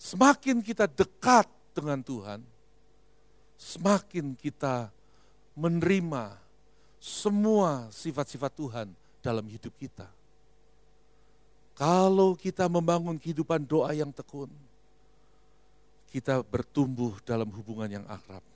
Semakin 0.00 0.64
kita 0.64 0.88
dekat 0.88 1.44
dengan 1.76 2.00
Tuhan, 2.00 2.40
semakin 3.60 4.32
kita 4.32 4.88
menerima 5.52 6.40
semua 6.96 7.92
sifat-sifat 7.92 8.52
Tuhan 8.56 8.88
dalam 9.20 9.44
hidup 9.44 9.76
kita. 9.76 10.08
Kalau 11.76 12.32
kita 12.32 12.64
membangun 12.64 13.20
kehidupan 13.20 13.68
doa 13.68 13.92
yang 13.92 14.08
tekun, 14.08 14.48
kita 16.08 16.40
bertumbuh 16.48 17.20
dalam 17.28 17.52
hubungan 17.52 18.00
yang 18.00 18.06
akrab. 18.08 18.51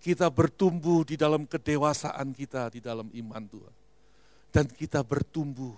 Kita 0.00 0.32
bertumbuh 0.32 1.04
di 1.04 1.20
dalam 1.20 1.44
kedewasaan 1.44 2.32
kita, 2.32 2.72
di 2.72 2.80
dalam 2.80 3.12
iman 3.12 3.44
Tuhan. 3.44 3.74
Dan 4.50 4.64
kita 4.66 5.04
bertumbuh 5.04 5.76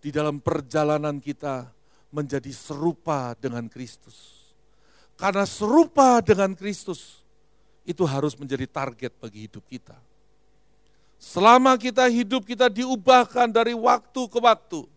di 0.00 0.12
dalam 0.12 0.40
perjalanan 0.40 1.16
kita 1.20 1.68
menjadi 2.12 2.52
serupa 2.52 3.32
dengan 3.40 3.64
Kristus. 3.66 4.40
Karena 5.16 5.44
serupa 5.48 6.20
dengan 6.24 6.52
Kristus, 6.56 7.20
itu 7.84 8.04
harus 8.04 8.36
menjadi 8.36 8.64
target 8.68 9.12
bagi 9.20 9.48
hidup 9.48 9.64
kita. 9.68 9.96
Selama 11.20 11.76
kita 11.76 12.08
hidup, 12.08 12.48
kita 12.48 12.72
diubahkan 12.72 13.52
dari 13.52 13.76
waktu 13.76 14.22
ke 14.24 14.38
waktu. 14.40 14.88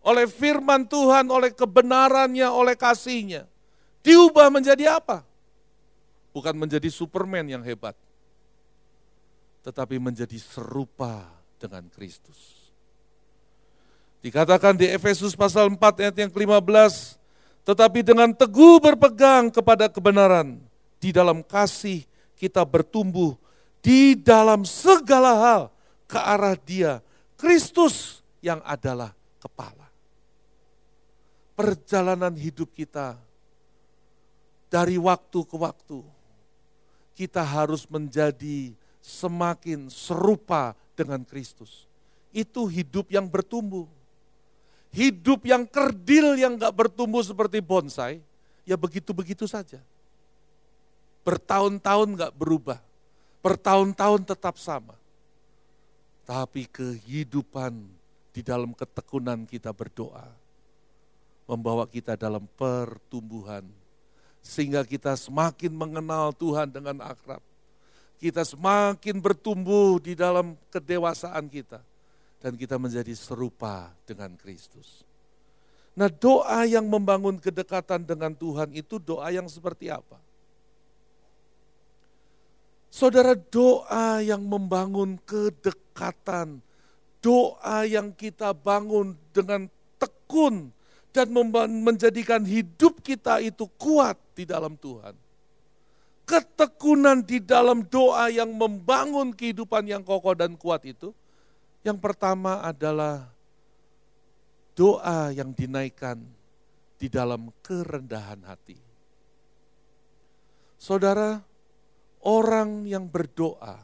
Oleh 0.00 0.24
firman 0.28 0.88
Tuhan, 0.88 1.28
oleh 1.28 1.52
kebenarannya, 1.52 2.48
oleh 2.48 2.76
kasihnya. 2.76 3.44
Diubah 4.00 4.48
menjadi 4.48 4.96
apa? 5.00 5.24
Bukan 6.34 6.58
menjadi 6.58 6.90
Superman 6.90 7.46
yang 7.46 7.62
hebat. 7.62 7.94
Tetapi 9.62 10.02
menjadi 10.02 10.36
serupa 10.36 11.24
dengan 11.56 11.86
Kristus. 11.88 12.68
Dikatakan 14.20 14.74
di 14.74 14.88
Efesus 14.90 15.36
pasal 15.38 15.70
4 15.70 15.78
ayat 16.00 16.16
yang 16.16 16.32
ke-15, 16.32 17.16
tetapi 17.64 18.00
dengan 18.04 18.32
teguh 18.32 18.80
berpegang 18.80 19.52
kepada 19.52 19.88
kebenaran, 19.88 20.60
di 21.00 21.12
dalam 21.12 21.44
kasih 21.44 22.04
kita 22.36 22.64
bertumbuh 22.64 23.36
di 23.84 24.16
dalam 24.16 24.64
segala 24.64 25.32
hal 25.36 25.62
ke 26.08 26.16
arah 26.16 26.56
Dia, 26.56 27.04
Kristus 27.36 28.24
yang 28.40 28.64
adalah 28.64 29.12
kepala. 29.36 29.92
Perjalanan 31.52 32.32
hidup 32.32 32.72
kita 32.72 33.20
dari 34.72 34.96
waktu 34.96 35.38
ke 35.44 35.56
waktu, 35.60 36.00
kita 37.14 37.40
harus 37.40 37.86
menjadi 37.86 38.74
semakin 39.00 39.88
serupa 39.88 40.74
dengan 40.98 41.22
Kristus. 41.22 41.86
Itu 42.34 42.66
hidup 42.66 43.10
yang 43.10 43.30
bertumbuh. 43.30 43.86
Hidup 44.94 45.42
yang 45.46 45.66
kerdil 45.66 46.38
yang 46.38 46.54
gak 46.54 46.74
bertumbuh 46.74 47.22
seperti 47.22 47.58
bonsai, 47.58 48.22
ya 48.62 48.78
begitu-begitu 48.78 49.46
saja. 49.50 49.82
Bertahun-tahun 51.26 52.14
gak 52.14 52.34
berubah 52.38 52.78
bertahun-tahun 53.44 54.24
tetap 54.24 54.56
sama. 54.56 54.96
Tapi 56.24 56.64
kehidupan 56.64 57.76
di 58.32 58.40
dalam 58.40 58.72
ketekunan 58.72 59.44
kita 59.44 59.68
berdoa, 59.76 60.24
membawa 61.44 61.84
kita 61.84 62.16
dalam 62.16 62.48
pertumbuhan, 62.56 63.68
sehingga 64.44 64.84
kita 64.84 65.16
semakin 65.16 65.72
mengenal 65.72 66.36
Tuhan 66.36 66.68
dengan 66.68 67.00
akrab. 67.00 67.40
Kita 68.20 68.44
semakin 68.44 69.16
bertumbuh 69.18 69.96
di 69.96 70.12
dalam 70.12 70.54
kedewasaan 70.68 71.48
kita, 71.48 71.80
dan 72.44 72.52
kita 72.54 72.76
menjadi 72.76 73.16
serupa 73.16 73.88
dengan 74.04 74.36
Kristus. 74.36 75.02
Nah 75.96 76.12
doa 76.12 76.68
yang 76.68 76.84
membangun 76.84 77.40
kedekatan 77.40 78.04
dengan 78.04 78.36
Tuhan 78.36 78.76
itu 78.76 79.00
doa 79.00 79.32
yang 79.32 79.48
seperti 79.48 79.88
apa? 79.88 80.20
Saudara 82.92 83.34
doa 83.34 84.22
yang 84.22 84.44
membangun 84.46 85.18
kedekatan, 85.26 86.62
doa 87.18 87.82
yang 87.82 88.14
kita 88.14 88.54
bangun 88.54 89.18
dengan 89.34 89.66
tekun 89.98 90.70
dan 91.14 91.30
menjadikan 91.86 92.42
hidup 92.42 92.98
kita 92.98 93.38
itu 93.38 93.70
kuat 93.78 94.18
di 94.34 94.42
dalam 94.42 94.74
Tuhan. 94.74 95.14
Ketekunan 96.26 97.22
di 97.22 97.38
dalam 97.38 97.86
doa 97.86 98.26
yang 98.34 98.50
membangun 98.50 99.30
kehidupan 99.30 99.86
yang 99.86 100.02
kokoh 100.02 100.34
dan 100.34 100.58
kuat 100.58 100.82
itu, 100.82 101.14
yang 101.86 102.02
pertama 102.02 102.66
adalah 102.66 103.30
doa 104.74 105.30
yang 105.30 105.54
dinaikkan 105.54 106.18
di 106.98 107.06
dalam 107.06 107.54
kerendahan 107.62 108.42
hati. 108.42 108.80
Saudara, 110.80 111.38
orang 112.26 112.90
yang 112.90 113.06
berdoa 113.06 113.78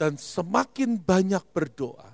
dan 0.00 0.16
semakin 0.16 0.96
banyak 0.96 1.42
berdoa 1.52 2.13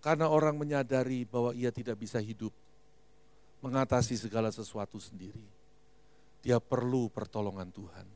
karena 0.00 0.30
orang 0.30 0.54
menyadari 0.56 1.26
bahwa 1.26 1.52
ia 1.56 1.72
tidak 1.74 1.98
bisa 1.98 2.22
hidup 2.22 2.52
mengatasi 3.64 4.14
segala 4.14 4.52
sesuatu 4.52 5.00
sendiri. 5.00 5.42
Dia 6.44 6.62
perlu 6.62 7.10
pertolongan 7.10 7.68
Tuhan. 7.74 8.06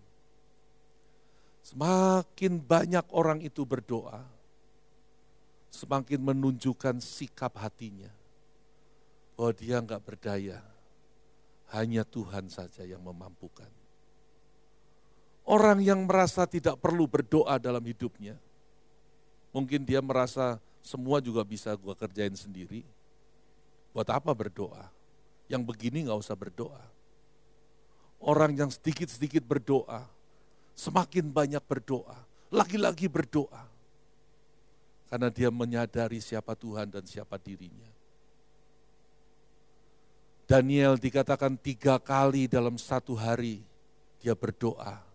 Semakin 1.66 2.62
banyak 2.62 3.06
orang 3.10 3.42
itu 3.42 3.66
berdoa, 3.66 4.22
semakin 5.70 6.18
menunjukkan 6.22 7.02
sikap 7.02 7.58
hatinya 7.58 8.10
bahwa 9.34 9.52
dia 9.54 9.76
enggak 9.82 10.02
berdaya, 10.02 10.58
hanya 11.74 12.02
Tuhan 12.06 12.50
saja 12.50 12.82
yang 12.86 13.02
memampukan. 13.02 13.68
Orang 15.46 15.82
yang 15.82 16.06
merasa 16.06 16.46
tidak 16.46 16.78
perlu 16.78 17.10
berdoa 17.10 17.58
dalam 17.58 17.82
hidupnya. 17.82 18.38
Mungkin 19.50 19.82
dia 19.82 19.98
merasa 19.98 20.62
semua 20.80 21.20
juga 21.20 21.44
bisa 21.44 21.72
gue 21.76 21.94
kerjain 21.96 22.32
sendiri. 22.32 22.84
Buat 23.92 24.08
apa 24.12 24.32
berdoa? 24.32 24.88
Yang 25.50 25.62
begini 25.66 26.06
gak 26.06 26.20
usah 26.20 26.36
berdoa. 26.38 26.80
Orang 28.20 28.52
yang 28.52 28.68
sedikit-sedikit 28.68 29.40
berdoa, 29.40 30.04
semakin 30.76 31.32
banyak 31.32 31.64
berdoa, 31.64 32.16
lagi-lagi 32.52 33.08
berdoa. 33.08 33.64
Karena 35.08 35.32
dia 35.32 35.50
menyadari 35.50 36.22
siapa 36.22 36.54
Tuhan 36.54 36.86
dan 36.92 37.02
siapa 37.02 37.34
dirinya. 37.40 37.88
Daniel 40.46 40.98
dikatakan 40.98 41.54
tiga 41.58 41.98
kali 41.98 42.46
dalam 42.50 42.74
satu 42.74 43.14
hari 43.14 43.62
dia 44.18 44.34
berdoa 44.34 45.09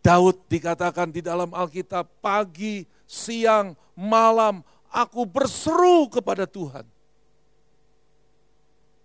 Daud 0.00 0.40
dikatakan 0.48 1.12
di 1.12 1.20
dalam 1.20 1.52
Alkitab, 1.52 2.08
pagi, 2.24 2.88
siang, 3.04 3.76
malam, 3.92 4.64
aku 4.88 5.28
berseru 5.28 6.08
kepada 6.08 6.48
Tuhan. 6.48 6.88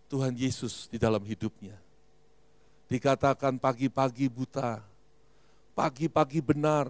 Tuhan 0.08 0.34
Yesus 0.39 0.88
di 0.88 0.95
dalam 0.95 1.19
hidupnya. 1.27 1.75
Dikatakan 2.88 3.60
pagi-pagi 3.60 4.31
buta, 4.31 4.79
pagi-pagi 5.75 6.39
benar, 6.39 6.88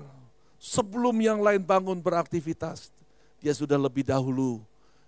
sebelum 0.62 1.18
yang 1.18 1.41
lain 1.41 1.65
bangun 1.65 1.98
beraktivitas, 1.98 2.94
dia 3.41 3.56
sudah 3.58 3.80
lebih 3.80 4.06
dahulu 4.06 4.62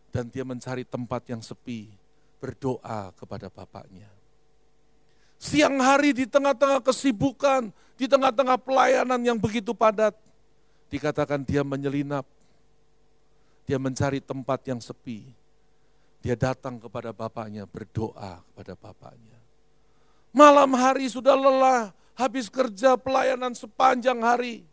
dan 0.09 0.25
dia 0.31 0.41
mencari 0.41 0.81
tempat 0.87 1.21
yang 1.29 1.43
sepi, 1.43 1.91
berdoa 2.41 3.13
kepada 3.13 3.51
Bapaknya. 3.51 4.16
Siang 5.37 5.77
hari 5.77 6.17
di 6.17 6.25
tengah-tengah 6.25 6.81
kesibukan, 6.81 7.69
di 7.93 8.09
tengah-tengah 8.09 8.57
pelayanan 8.57 9.21
yang 9.21 9.37
begitu 9.37 9.69
padat, 9.73 10.17
dikatakan 10.89 11.45
dia 11.45 11.61
menyelinap. 11.61 12.25
Dia 13.67 13.77
mencari 13.77 14.23
tempat 14.23 14.63
yang 14.65 14.79
sepi. 14.79 15.27
Dia 16.23 16.33
datang 16.39 16.79
kepada 16.81 17.11
bapaknya, 17.11 17.67
berdoa 17.67 18.41
kepada 18.41 18.73
bapaknya. 18.79 19.37
Malam 20.31 20.71
hari 20.73 21.11
sudah 21.11 21.35
lelah, 21.35 21.91
habis 22.15 22.47
kerja 22.47 22.95
pelayanan 22.95 23.53
sepanjang 23.53 24.23
hari. 24.23 24.63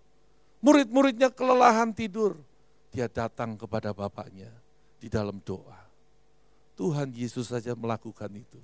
Murid-muridnya 0.63 1.29
kelelahan 1.29 1.93
tidur. 1.93 2.39
Dia 2.95 3.11
datang 3.11 3.59
kepada 3.59 3.91
bapaknya 3.91 4.49
di 5.03 5.11
dalam 5.11 5.43
doa. 5.43 5.85
Tuhan 6.79 7.11
Yesus 7.13 7.51
saja 7.51 7.75
melakukan 7.75 8.31
itu 8.31 8.63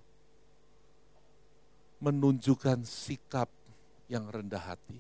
menunjukkan 2.01 2.83
sikap 2.83 3.47
yang 4.09 4.27
rendah 4.27 4.61
hati. 4.61 4.99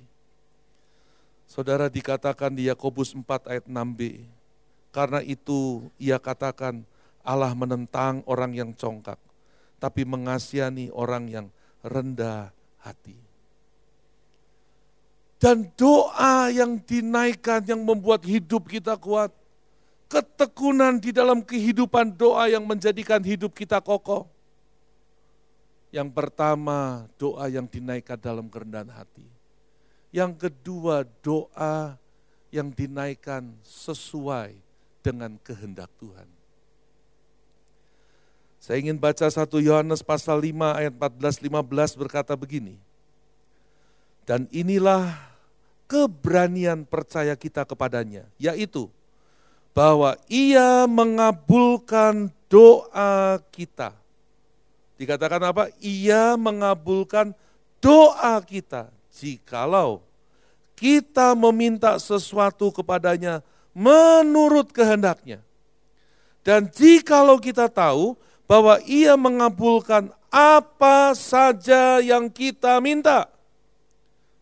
Saudara 1.51 1.91
dikatakan 1.91 2.55
di 2.55 2.71
Yakobus 2.71 3.11
4 3.11 3.51
ayat 3.51 3.67
6b, 3.67 4.23
karena 4.95 5.19
itu 5.27 5.91
ia 5.99 6.21
katakan 6.23 6.87
Allah 7.27 7.51
menentang 7.59 8.23
orang 8.31 8.55
yang 8.55 8.71
congkak, 8.71 9.19
tapi 9.83 10.07
mengasihani 10.07 10.95
orang 10.95 11.27
yang 11.27 11.47
rendah 11.83 12.55
hati. 12.79 13.19
Dan 15.41 15.73
doa 15.75 16.53
yang 16.53 16.79
dinaikkan 16.79 17.65
yang 17.65 17.83
membuat 17.83 18.23
hidup 18.29 18.69
kita 18.69 18.95
kuat, 19.01 19.33
ketekunan 20.07 21.01
di 21.01 21.11
dalam 21.17 21.41
kehidupan 21.41 22.13
doa 22.15 22.47
yang 22.47 22.63
menjadikan 22.63 23.25
hidup 23.25 23.57
kita 23.57 23.81
kokoh 23.81 24.29
yang 25.91 26.07
pertama, 26.11 27.11
doa 27.19 27.51
yang 27.51 27.67
dinaikkan 27.67 28.15
dalam 28.15 28.47
kerendahan 28.47 28.91
hati. 28.95 29.27
Yang 30.15 30.47
kedua, 30.47 31.03
doa 31.23 31.99
yang 32.55 32.71
dinaikkan 32.71 33.51
sesuai 33.67 34.55
dengan 35.03 35.35
kehendak 35.43 35.91
Tuhan. 35.99 36.27
Saya 38.63 38.79
ingin 38.79 38.99
baca 38.99 39.27
satu 39.27 39.59
Yohanes 39.59 40.03
pasal 40.03 40.39
5 40.39 40.79
ayat 40.79 40.95
14-15 40.95 41.99
berkata 41.99 42.39
begini. 42.39 42.79
Dan 44.23 44.47
inilah 44.55 45.11
keberanian 45.91 46.87
percaya 46.87 47.35
kita 47.35 47.67
kepadanya, 47.67 48.31
yaitu 48.39 48.87
bahwa 49.75 50.15
ia 50.31 50.87
mengabulkan 50.87 52.31
doa 52.47 53.43
kita 53.51 54.00
Dikatakan 55.01 55.41
apa? 55.49 55.73
Ia 55.81 56.37
mengabulkan 56.37 57.33
doa 57.81 58.37
kita 58.45 58.93
jikalau 59.09 60.05
kita 60.81 61.37
meminta 61.37 62.01
sesuatu 62.01 62.73
kepadanya 62.73 63.45
menurut 63.77 64.73
kehendaknya. 64.73 65.45
Dan 66.41 66.73
jikalau 66.73 67.37
kita 67.37 67.69
tahu 67.69 68.17
bahwa 68.49 68.81
ia 68.89 69.13
mengabulkan 69.21 70.09
apa 70.33 71.13
saja 71.13 72.01
yang 72.01 72.33
kita 72.33 72.81
minta, 72.81 73.29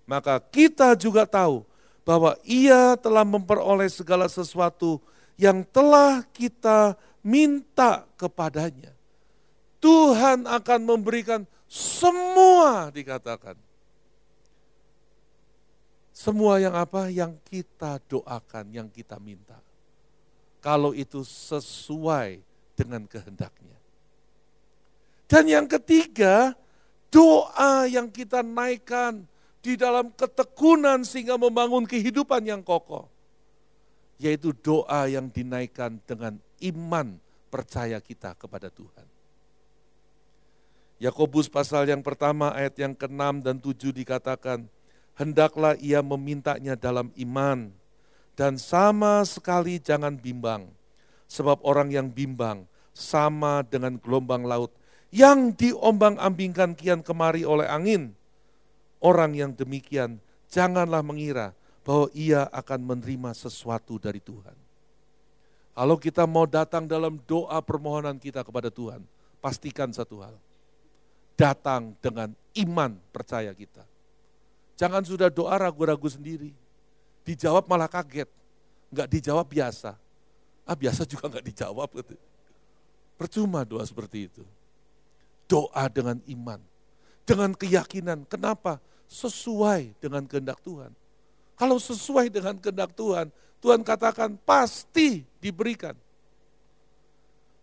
maka 0.07 0.38
kita 0.38 0.94
juga 0.94 1.27
tahu 1.27 1.66
bahwa 2.07 2.38
ia 2.47 2.94
telah 2.94 3.27
memperoleh 3.27 3.90
segala 3.90 4.31
sesuatu 4.31 5.03
yang 5.35 5.66
telah 5.66 6.23
kita 6.31 6.94
minta 7.18 8.07
kepadanya. 8.14 8.94
Tuhan 9.78 10.44
akan 10.44 10.80
memberikan 10.82 11.46
semua 11.68 12.90
dikatakan 12.90 13.58
semua 16.18 16.58
yang 16.58 16.74
apa? 16.74 17.06
Yang 17.14 17.38
kita 17.46 18.02
doakan, 18.10 18.74
yang 18.74 18.90
kita 18.90 19.22
minta. 19.22 19.54
Kalau 20.58 20.90
itu 20.90 21.22
sesuai 21.22 22.42
dengan 22.74 23.06
kehendaknya. 23.06 23.78
Dan 25.30 25.46
yang 25.46 25.70
ketiga, 25.70 26.58
doa 27.14 27.86
yang 27.86 28.10
kita 28.10 28.42
naikkan 28.42 29.22
di 29.62 29.78
dalam 29.78 30.10
ketekunan 30.10 31.06
sehingga 31.06 31.38
membangun 31.38 31.86
kehidupan 31.86 32.42
yang 32.42 32.66
kokoh. 32.66 33.06
Yaitu 34.18 34.50
doa 34.58 35.06
yang 35.06 35.30
dinaikkan 35.30 36.02
dengan 36.02 36.34
iman 36.66 37.14
percaya 37.46 38.02
kita 38.02 38.34
kepada 38.34 38.74
Tuhan. 38.74 39.08
Yakobus 40.98 41.46
pasal 41.46 41.87
yang 41.87 42.02
pertama 42.02 42.50
ayat 42.50 42.74
yang 42.74 42.90
ke-6 42.90 43.46
dan 43.46 43.56
7 43.62 43.94
dikatakan, 43.94 44.66
hendaklah 45.14 45.78
ia 45.78 46.02
memintanya 46.02 46.74
dalam 46.74 47.14
iman, 47.14 47.70
dan 48.34 48.58
sama 48.58 49.22
sekali 49.22 49.78
jangan 49.78 50.18
bimbang, 50.18 50.66
sebab 51.30 51.62
orang 51.62 51.94
yang 51.94 52.11
bimbang 52.11 52.66
sama 52.90 53.62
dengan 53.62 53.94
gelombang 53.94 54.42
laut 54.42 54.74
yang 55.14 55.54
diombang-ambingkan 55.54 56.74
kian 56.74 57.00
kemari 57.00 57.46
oleh 57.46 57.70
angin. 57.70 58.12
Orang 58.98 59.38
yang 59.38 59.54
demikian 59.54 60.18
janganlah 60.50 61.06
mengira 61.06 61.54
bahwa 61.87 62.11
ia 62.11 62.50
akan 62.50 62.80
menerima 62.82 63.30
sesuatu 63.38 64.02
dari 64.02 64.18
Tuhan. 64.18 64.58
Kalau 65.78 65.94
kita 65.94 66.26
mau 66.26 66.42
datang 66.42 66.90
dalam 66.90 67.22
doa 67.22 67.62
permohonan 67.62 68.18
kita 68.18 68.42
kepada 68.42 68.66
Tuhan, 68.66 69.06
pastikan 69.38 69.94
satu 69.94 70.26
hal. 70.26 70.34
Datang 71.38 71.94
dengan 72.03 72.35
iman 72.59 72.98
percaya 73.14 73.55
kita 73.55 73.87
Jangan 74.79 75.03
sudah 75.03 75.27
doa 75.27 75.59
ragu-ragu 75.59 76.07
sendiri. 76.07 76.55
Dijawab 77.27 77.66
malah 77.66 77.90
kaget. 77.90 78.31
Enggak 78.94 79.11
dijawab 79.11 79.46
biasa. 79.51 79.98
Ah 80.62 80.79
biasa 80.79 81.03
juga 81.03 81.27
enggak 81.27 81.51
dijawab. 81.51 81.90
Gitu. 81.98 82.14
Percuma 83.18 83.66
doa 83.66 83.83
seperti 83.83 84.31
itu. 84.31 84.46
Doa 85.51 85.90
dengan 85.90 86.22
iman. 86.31 86.62
Dengan 87.27 87.51
keyakinan. 87.59 88.22
Kenapa? 88.31 88.79
Sesuai 89.11 89.98
dengan 89.98 90.22
kehendak 90.31 90.62
Tuhan. 90.62 90.94
Kalau 91.59 91.83
sesuai 91.83 92.31
dengan 92.31 92.55
kehendak 92.55 92.94
Tuhan, 92.94 93.35
Tuhan 93.59 93.83
katakan 93.83 94.38
pasti 94.46 95.27
diberikan. 95.42 95.98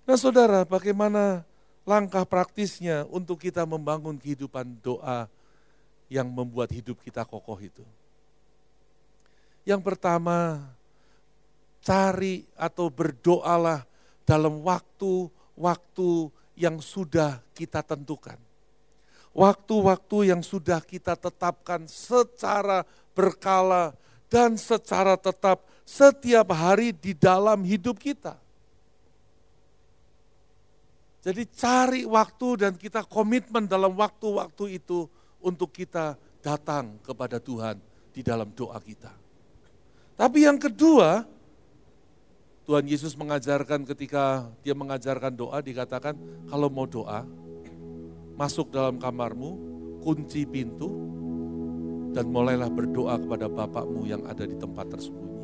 Nah 0.03 0.19
saudara, 0.19 0.67
bagaimana 0.67 1.47
langkah 1.85 2.25
praktisnya 2.25 3.05
untuk 3.13 3.39
kita 3.39 3.63
membangun 3.63 4.17
kehidupan 4.17 4.81
doa 4.81 5.29
yang 6.09 6.27
membuat 6.27 6.73
hidup 6.73 6.97
kita 7.01 7.21
kokoh 7.23 7.57
itu. 7.61 7.85
Yang 9.65 9.81
pertama, 9.81 10.61
cari 11.85 12.45
atau 12.57 12.89
berdoalah 12.89 13.85
dalam 14.25 14.61
waktu-waktu 14.65 16.09
yang 16.57 16.81
sudah 16.81 17.41
kita 17.53 17.85
tentukan. 17.85 18.37
Waktu-waktu 19.35 20.33
yang 20.33 20.41
sudah 20.41 20.81
kita 20.81 21.13
tetapkan 21.13 21.85
secara 21.85 22.87
berkala 23.13 23.93
dan 24.31 24.57
secara 24.57 25.19
tetap 25.19 25.61
setiap 25.85 26.49
hari 26.55 26.95
di 26.95 27.13
dalam 27.13 27.61
hidup 27.61 28.01
kita. 28.01 28.44
Jadi 31.25 31.41
cari 31.57 32.05
waktu 32.05 32.47
dan 32.61 32.73
kita 32.77 33.01
komitmen 33.09 33.65
dalam 33.65 33.97
waktu-waktu 33.97 34.77
itu 34.77 35.09
untuk 35.41 35.73
kita 35.73 36.13
datang 36.37 37.01
kepada 37.01 37.41
Tuhan 37.41 37.81
di 38.13 38.21
dalam 38.21 38.53
doa 38.53 38.77
kita. 38.77 39.09
Tapi 40.13 40.45
yang 40.45 40.61
kedua, 40.61 41.25
Tuhan 42.69 42.85
Yesus 42.85 43.17
mengajarkan 43.17 43.89
ketika 43.89 44.45
dia 44.61 44.77
mengajarkan 44.77 45.33
doa, 45.33 45.65
dikatakan 45.65 46.13
kalau 46.45 46.69
mau 46.69 46.85
doa, 46.85 47.25
masuk 48.37 48.69
dalam 48.69 49.01
kamarmu, 49.01 49.57
kunci 50.05 50.45
pintu, 50.45 50.93
dan 52.13 52.29
mulailah 52.29 52.69
berdoa 52.69 53.17
kepada 53.17 53.49
Bapakmu 53.49 54.05
yang 54.05 54.21
ada 54.29 54.45
di 54.45 54.53
tempat 54.61 54.93
tersembunyi. 54.93 55.41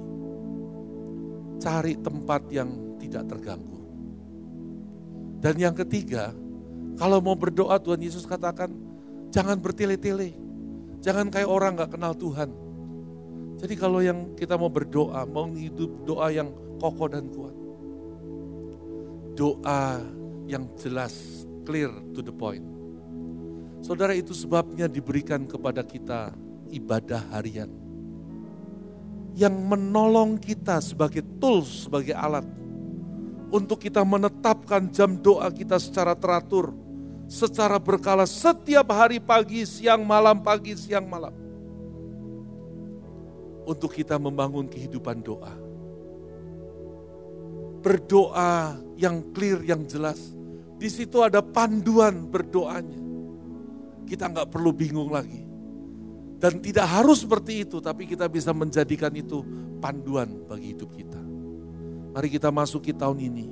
Cari 1.57 1.97
tempat 1.97 2.41
yang 2.53 2.69
tidak 3.01 3.25
terganggu. 3.33 3.80
Dan 5.41 5.57
yang 5.57 5.73
ketiga, 5.73 6.29
kalau 7.01 7.17
mau 7.17 7.33
berdoa 7.33 7.81
Tuhan 7.81 8.05
Yesus 8.05 8.29
katakan, 8.29 8.69
Jangan 9.31 9.57
bertele-tele. 9.63 10.35
Jangan 10.99 11.31
kayak 11.31 11.47
orang 11.47 11.79
gak 11.79 11.95
kenal 11.95 12.11
Tuhan. 12.13 12.51
Jadi 13.57 13.73
kalau 13.79 14.03
yang 14.03 14.35
kita 14.35 14.59
mau 14.59 14.67
berdoa, 14.67 15.23
mau 15.23 15.47
hidup 15.47 16.03
doa 16.03 16.27
yang 16.29 16.51
kokoh 16.77 17.07
dan 17.07 17.31
kuat. 17.31 17.55
Doa 19.39 20.03
yang 20.51 20.67
jelas, 20.75 21.47
clear 21.63 21.89
to 22.11 22.19
the 22.19 22.35
point. 22.35 22.67
Saudara 23.81 24.13
itu 24.13 24.35
sebabnya 24.35 24.85
diberikan 24.91 25.47
kepada 25.47 25.81
kita 25.81 26.35
ibadah 26.69 27.23
harian. 27.31 27.71
Yang 29.31 29.55
menolong 29.63 30.35
kita 30.35 30.83
sebagai 30.83 31.23
tools, 31.39 31.87
sebagai 31.87 32.13
alat. 32.13 32.43
Untuk 33.51 33.83
kita 33.83 34.07
menetapkan 34.07 34.87
jam 34.89 35.19
doa 35.19 35.51
kita 35.51 35.75
secara 35.75 36.15
teratur 36.15 36.71
secara 37.31 37.79
berkala 37.79 38.27
setiap 38.27 38.91
hari 38.91 39.23
pagi, 39.23 39.63
siang, 39.63 40.03
malam, 40.03 40.43
pagi, 40.43 40.75
siang, 40.75 41.07
malam. 41.07 41.31
Untuk 43.63 43.95
kita 43.95 44.19
membangun 44.19 44.67
kehidupan 44.67 45.23
doa. 45.23 45.55
Berdoa 47.79 48.75
yang 48.99 49.23
clear, 49.31 49.63
yang 49.63 49.87
jelas. 49.87 50.19
Di 50.75 50.91
situ 50.91 51.23
ada 51.23 51.39
panduan 51.39 52.27
berdoanya. 52.27 52.99
Kita 54.03 54.27
nggak 54.27 54.51
perlu 54.51 54.75
bingung 54.75 55.07
lagi. 55.07 55.47
Dan 56.35 56.59
tidak 56.59 56.89
harus 56.89 57.23
seperti 57.23 57.63
itu, 57.63 57.79
tapi 57.79 58.09
kita 58.09 58.27
bisa 58.27 58.51
menjadikan 58.51 59.13
itu 59.15 59.39
panduan 59.79 60.41
bagi 60.49 60.75
hidup 60.75 60.89
kita. 60.91 61.21
Mari 62.11 62.27
kita 62.27 62.51
masuki 62.51 62.91
tahun 62.91 63.23
ini 63.23 63.47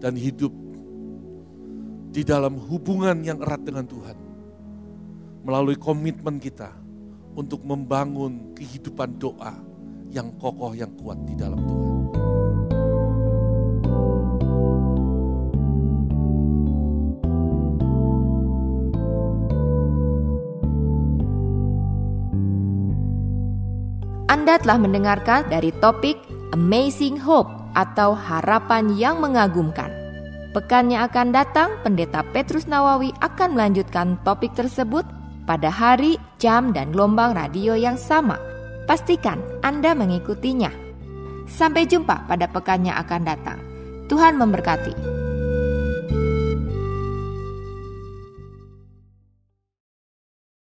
dan 0.00 0.16
hidup 0.16 0.48
di 2.08 2.24
dalam 2.24 2.56
hubungan 2.56 3.20
yang 3.20 3.44
erat 3.44 3.60
dengan 3.60 3.84
Tuhan. 3.84 4.16
Melalui 5.44 5.76
komitmen 5.76 6.40
kita 6.40 6.72
untuk 7.36 7.60
membangun 7.68 8.56
kehidupan 8.56 9.20
doa 9.20 9.52
yang 10.08 10.32
kokoh, 10.40 10.72
yang 10.72 10.88
kuat 10.96 11.20
di 11.28 11.36
dalam 11.36 11.60
Tuhan. 11.60 11.92
Anda 24.28 24.56
telah 24.56 24.80
mendengarkan 24.80 25.52
dari 25.52 25.68
topik 25.76 26.16
Amazing 26.56 27.20
Hope 27.20 27.57
atau 27.78 28.18
harapan 28.18 28.90
yang 28.98 29.22
mengagumkan. 29.22 29.94
Pekan 30.50 30.90
yang 30.90 31.06
akan 31.06 31.30
datang, 31.30 31.78
Pendeta 31.86 32.26
Petrus 32.34 32.66
Nawawi 32.66 33.14
akan 33.22 33.54
melanjutkan 33.54 34.18
topik 34.26 34.50
tersebut 34.58 35.06
pada 35.46 35.70
hari, 35.70 36.18
jam, 36.42 36.74
dan 36.74 36.90
gelombang 36.90 37.38
radio 37.38 37.78
yang 37.78 37.94
sama. 37.94 38.34
Pastikan 38.90 39.38
Anda 39.62 39.94
mengikutinya. 39.94 40.74
Sampai 41.46 41.86
jumpa 41.86 42.26
pada 42.26 42.50
pekan 42.50 42.82
yang 42.82 42.98
akan 42.98 43.22
datang. 43.22 43.60
Tuhan 44.10 44.34
memberkati. 44.34 45.17